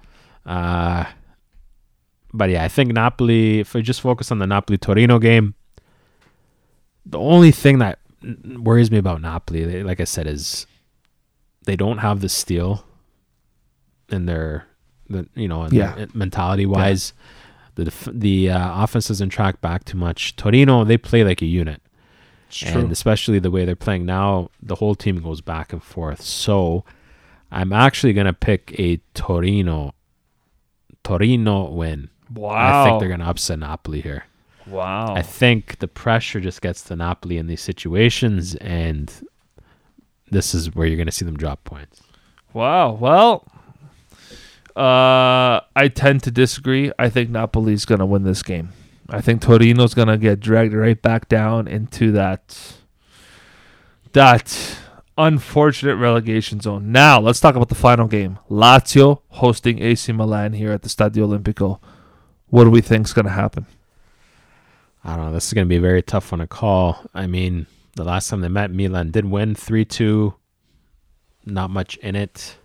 [0.46, 1.04] Uh,
[2.32, 3.60] but yeah, I think Napoli.
[3.60, 5.54] If we just focus on the Napoli Torino game,
[7.06, 7.98] the only thing that
[8.58, 10.66] worries me about Napoli, they- like I said, is
[11.64, 12.84] they don't have the steel
[14.10, 14.66] in their,
[15.08, 16.06] the you know, Yeah.
[16.14, 17.12] mentality wise.
[17.76, 20.36] The def- the uh, offense doesn't track back too much.
[20.36, 21.80] Torino, they play like a unit
[22.48, 26.20] It's and especially the way they're playing now, the whole team goes back and forth.
[26.20, 26.84] So
[27.50, 29.94] I'm actually gonna pick a Torino
[31.02, 32.10] Torino win.
[32.34, 32.82] Wow.
[32.82, 34.24] I think they're gonna upset Napoli here.
[34.66, 35.14] Wow.
[35.14, 39.12] I think the pressure just gets to Napoli in these situations, and
[40.30, 42.02] this is where you're gonna see them drop points.
[42.52, 42.92] Wow.
[42.92, 43.46] Well,
[44.76, 46.92] uh, I tend to disagree.
[46.98, 48.70] I think Napoli's going to win this game.
[49.08, 52.74] I think Torino's going to get dragged right back down into that
[54.12, 54.78] that
[55.18, 56.92] unfortunate relegation zone.
[56.92, 58.38] Now, let's talk about the final game.
[58.48, 61.80] Lazio hosting AC Milan here at the Stadio Olimpico.
[62.50, 63.66] What do we think is going to happen?
[65.04, 65.32] I don't know.
[65.32, 67.06] This is gonna be a very tough one to call.
[67.14, 70.34] I mean, the last time they met, Milan did win three two.
[71.46, 72.58] Not much in it.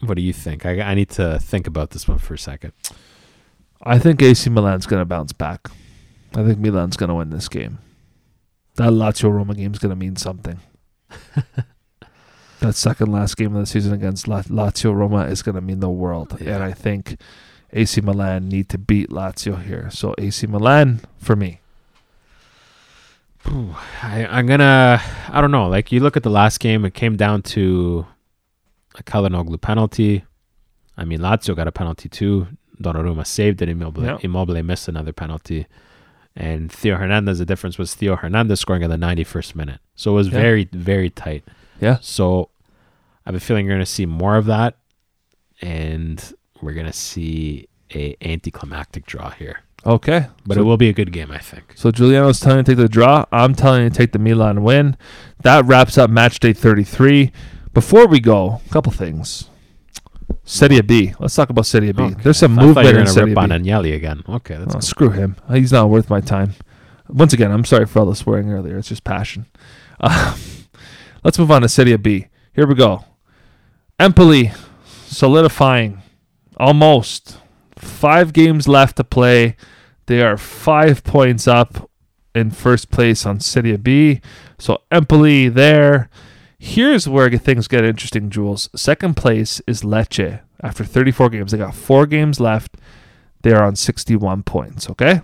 [0.00, 0.64] What do you think?
[0.64, 2.72] I, I need to think about this one for a second.
[3.82, 5.68] I think AC Milan's going to bounce back.
[6.34, 7.78] I think Milan's going to win this game.
[8.76, 10.60] That Lazio Roma game is going to mean something.
[12.60, 15.80] that second last game of the season against La- Lazio Roma is going to mean
[15.80, 16.36] the world.
[16.40, 16.56] Yeah.
[16.56, 17.16] And I think
[17.74, 19.90] AC Milan need to beat Lazio here.
[19.90, 21.60] So AC Milan for me.
[23.46, 25.00] I, I'm gonna.
[25.28, 25.66] I don't know.
[25.68, 28.06] Like you look at the last game, it came down to
[28.98, 30.24] a Calhanoglu penalty.
[30.96, 32.46] I mean, Lazio got a penalty too.
[32.80, 33.68] Donnarumma saved it.
[33.68, 34.18] Immobile, Yeah.
[34.22, 35.66] Immobile missed another penalty.
[36.36, 39.78] And Theo Hernandez, the difference was Theo Hernandez scoring in the 91st minute.
[39.94, 40.40] So it was Yeah.
[40.40, 41.44] very, very tight.
[41.80, 41.98] Yeah.
[42.00, 42.48] So
[43.24, 44.76] I have a feeling you're going to see more of that.
[45.62, 46.32] And
[46.64, 49.60] we're going to see a anticlimactic draw here.
[49.86, 50.26] Okay.
[50.46, 51.72] But So- it will be a good game, I think.
[51.76, 53.26] So Giuliano's telling you to take the draw.
[53.30, 54.96] I'm telling you to take the Milan win.
[55.42, 57.30] That wraps up match day 33.
[57.74, 59.50] Before we go, a couple things.
[60.44, 61.12] Serie B.
[61.18, 62.02] Let's talk about Serie B.
[62.02, 62.22] Okay.
[62.22, 63.40] There's some I movement were in Serie rip B.
[63.42, 64.22] on Agnelli again.
[64.28, 64.80] Okay, that's Oh, cool.
[64.82, 65.36] screw him.
[65.52, 66.54] He's not worth my time.
[67.08, 68.78] Once again, I'm sorry for all the swearing earlier.
[68.78, 69.46] It's just passion.
[70.00, 70.34] Uh,
[71.24, 72.28] let's move on to Serie B.
[72.54, 73.04] Here we go.
[74.00, 74.52] Empoli
[75.06, 76.00] solidifying
[76.56, 77.38] almost
[77.76, 79.56] five games left to play.
[80.06, 81.90] They are five points up
[82.34, 84.20] in first place on Serie B.
[84.58, 86.08] So Empoli there.
[86.58, 88.70] Here's where things get interesting, Jules.
[88.74, 91.52] Second place is Lecce after 34 games.
[91.52, 92.76] They got four games left.
[93.42, 95.20] They are on 61 points, okay?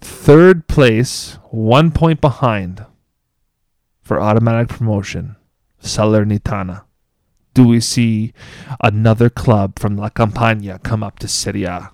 [0.00, 2.86] Third place, one point behind
[4.02, 5.36] for automatic promotion,
[5.82, 6.84] Salernitana.
[7.54, 8.32] Do we see
[8.80, 11.92] another club from La Campania come up to Serie A?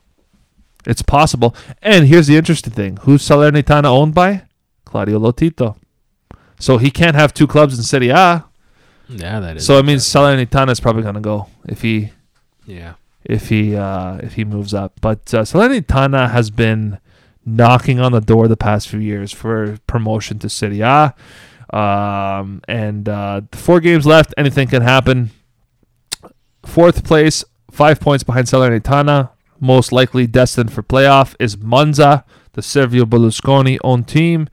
[0.87, 1.55] It's possible.
[1.83, 4.45] And here's the interesting thing who's Salernitana owned by?
[4.85, 5.77] Claudio Lotito.
[6.59, 8.45] So he can't have two clubs in Serie A.
[9.09, 9.67] Yeah, that is.
[9.67, 12.13] So it means Salernitana is probably going to go if he
[12.67, 12.95] yeah.
[13.25, 15.01] if he uh, if he moves up.
[15.01, 16.99] But uh, Salernitana has been
[17.45, 21.15] knocking on the door the past few years for promotion to Serie A.
[21.73, 25.31] Um, and uh, four games left, anything can happen.
[26.71, 29.31] Fourth place, five points behind Salernitana.
[29.59, 34.49] Most likely destined for playoff is Monza, the Sergio Berlusconi owned team.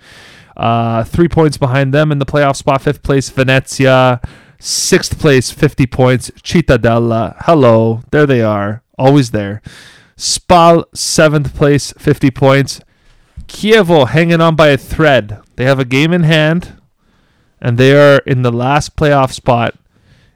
[0.57, 2.81] Uh, three points behind them in the playoff spot.
[2.81, 4.19] Fifth place, Venezia.
[4.59, 6.31] Sixth place, 50 points.
[6.41, 7.35] Cittadella.
[7.41, 8.01] Hello.
[8.09, 8.81] There they are.
[8.97, 9.61] Always there.
[10.15, 12.81] Spal, seventh place, 50 points.
[13.45, 15.39] Chievo hanging on by a thread.
[15.55, 16.81] They have a game in hand,
[17.61, 19.75] and they are in the last playoff spot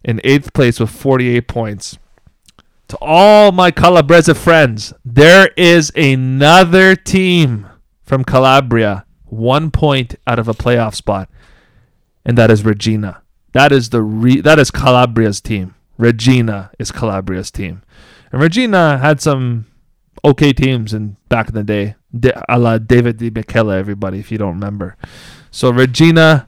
[0.04, 1.98] in eighth place with 48 points.
[2.90, 7.68] To all my Calabrese friends, there is another team
[8.04, 11.30] from Calabria, one point out of a playoff spot,
[12.26, 13.22] and that is Reggina.
[13.54, 15.76] That is the re- that is Calabria's team.
[15.98, 17.82] Reggina is Calabria's team,
[18.32, 19.68] and Reggina had some
[20.26, 23.72] okay teams in back in the day, De- a la David Di Michele.
[23.72, 24.98] Everybody, if you don't remember,
[25.50, 26.48] so Reggina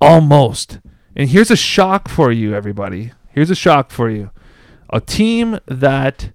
[0.00, 0.78] almost.
[1.18, 3.12] And here's a shock for you, everybody.
[3.30, 4.30] Here's a shock for you.
[4.90, 6.30] A team that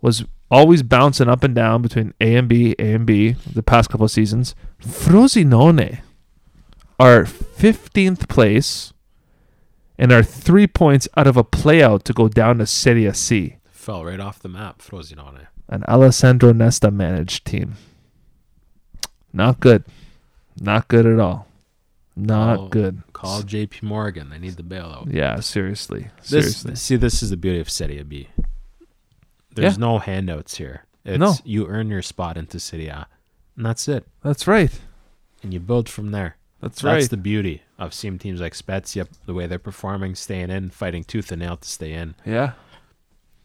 [0.00, 3.90] was always bouncing up and down between A and B, A and B the past
[3.90, 4.54] couple of seasons.
[4.80, 6.00] Frosinone
[7.00, 8.92] are 15th place
[9.98, 14.04] and are three points out of a playout to go down to Serie C, Fell
[14.04, 15.46] right off the map, Frosinone.
[15.68, 17.74] an Alessandro Nesta managed team.
[19.32, 19.84] Not good.
[20.60, 21.48] Not good at all.
[22.16, 23.02] Not Oh, good.
[23.24, 24.30] Call JP Morgan.
[24.30, 25.12] They need the bailout.
[25.12, 26.08] Yeah, seriously.
[26.20, 26.74] This, Seriously.
[26.76, 28.28] see, this is the beauty of Serie B.
[29.54, 29.80] There's Yeah.
[29.80, 30.84] no handouts here.
[31.04, 31.34] It's No.
[31.44, 33.06] you earn your spot into Serie A,
[33.56, 34.06] and that's it.
[34.22, 34.70] That's right.
[35.42, 36.36] And you build from there.
[36.60, 36.94] That's, That's right.
[36.94, 41.04] That's the beauty of seeing teams like Spezia, the way they're performing, staying in, fighting
[41.04, 42.14] tooth and nail to stay in.
[42.24, 42.52] yeah.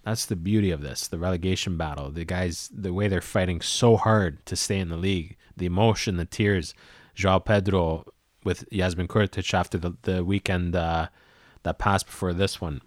[0.05, 2.09] That's the beauty of this, the relegation battle.
[2.09, 6.15] The guys, the way they're fighting so hard to stay in the league, the emotion,
[6.17, 6.73] the tears.
[7.13, 8.05] Joao Pedro
[8.44, 11.08] with Jasmin Kurtic after the, the weekend uh,
[11.64, 12.82] that passed before this one.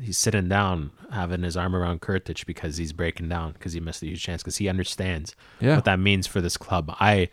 [0.00, 4.02] He's sitting down, having his arm around Kurtic because he's breaking down because he missed
[4.02, 5.74] a huge chance because he understands Yeah.
[5.76, 6.94] what that means for this club.
[7.00, 7.28] I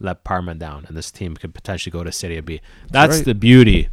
[0.00, 2.60] let Parma down, and this team could potentially go to Serie B.
[2.90, 3.24] That's right.
[3.24, 3.88] the beauty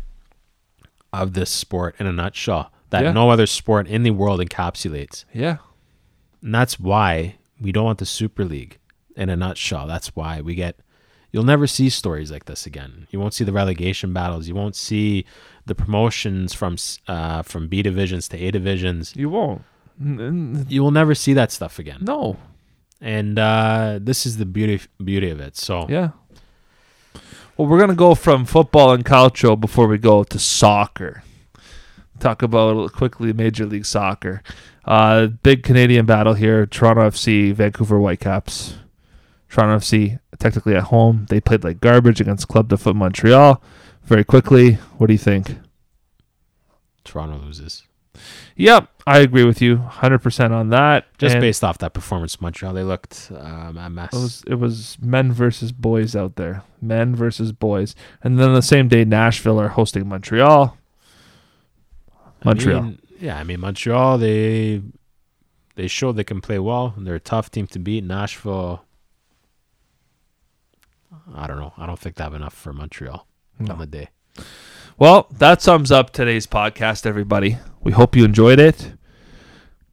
[1.13, 3.11] of this sport in a nutshell that Yeah.
[3.11, 5.25] no other sport in the world encapsulates.
[5.33, 5.57] Yeah.
[6.41, 8.79] And that's why we don't want the Super League
[9.15, 9.85] in a nutshell.
[9.85, 10.79] That's why we get.
[11.31, 13.07] You'll never see stories like this again.
[13.11, 14.47] You won't see the relegation battles.
[14.47, 15.25] You won't see
[15.65, 16.77] the promotions from
[17.07, 19.15] uh, from B divisions to A divisions.
[19.15, 19.61] You won't.
[20.01, 21.99] You will never see that stuff again.
[22.01, 22.37] No.
[23.01, 25.55] And uh, this is the beauty beauty of it.
[25.55, 26.09] So Yeah.
[27.57, 31.23] Well, we're gonna go from football and calcio before we go to soccer.
[32.19, 34.41] talk about quickly Major League Soccer.
[34.85, 38.75] Uh, big Canadian battle here: Toronto FC, Vancouver Whitecaps.
[39.49, 41.25] Toronto FC technically at home.
[41.29, 43.61] They played like garbage against Club de Foot Montreal.
[44.03, 45.57] Very quickly, what do you think?
[47.03, 47.83] Toronto loses.
[48.55, 51.05] Yep, I agree with you 100% on that.
[51.17, 54.13] Just And based off that performance, Montreal they looked um, a mess.
[54.13, 56.63] It was it was men versus boys out there.
[56.81, 57.95] Men versus boys.
[58.23, 60.77] And then the same day Nashville are hosting Montreal.
[62.41, 62.81] I Montreal.
[62.81, 64.17] mean, yeah, I mean Montreal.
[64.17, 64.81] They
[65.75, 66.93] they showed they can play well.
[66.97, 68.03] And They're a tough team to beat.
[68.03, 68.83] Nashville.
[71.35, 71.73] I don't know.
[71.77, 73.25] I don't think they have enough for Montreal
[73.59, 73.73] No.
[73.73, 74.09] on the day.
[74.97, 77.57] Well, that sums up today's podcast, everybody.
[77.81, 78.93] We hope you enjoyed it.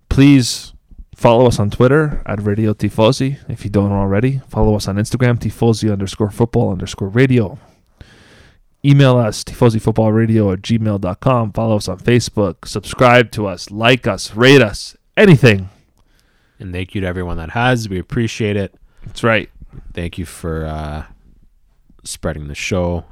[0.08, 0.72] Please
[1.14, 3.38] follow us on Twitter at Radio Tifosi.
[3.48, 7.58] If you don't already, follow us on Instagram, Tifosi underscore football underscore radio.
[8.84, 11.52] Email us, tifosifootballradio at gmail.com.
[11.52, 12.66] Follow us on Facebook.
[12.68, 13.70] Subscribe to us.
[13.70, 14.34] Like us.
[14.36, 14.96] Rate us.
[15.16, 15.70] Anything.
[16.60, 17.88] And thank you to everyone that has.
[17.88, 18.74] We appreciate it.
[19.04, 19.50] That's right.
[19.92, 21.04] Thank you for uh,
[22.04, 23.04] spreading the show.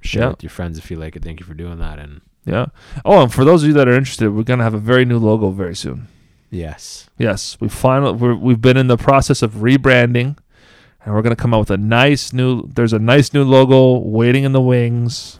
[0.00, 0.28] Share Yeah.
[0.30, 1.22] with your friends if you like it.
[1.22, 1.98] Thank you for doing that.
[1.98, 2.66] And Yeah.
[3.04, 5.04] Oh, and for those of you that are interested, we're going to have a very
[5.04, 6.08] new logo very soon.
[6.50, 10.36] yes, Yes, we finally we're, we've been in the process of rebranding,
[11.04, 12.66] and we're gonna come out with a nice new.
[12.68, 15.38] There's a nice new logo waiting in the wings.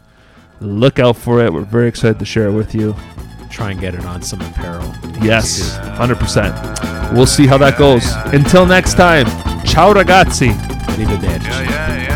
[0.59, 1.53] Look out for it.
[1.53, 2.95] We're very excited to share it with you.
[3.53, 4.91] Try and get it on some apparel.
[5.21, 6.53] Yes, hundred percent.
[7.13, 8.03] We'll see how that goes.
[8.33, 9.25] Until next time,
[9.63, 10.49] ciao ragazzi.
[10.49, 11.69] Arrivederci.
[11.69, 12.12] Yeah, yeah,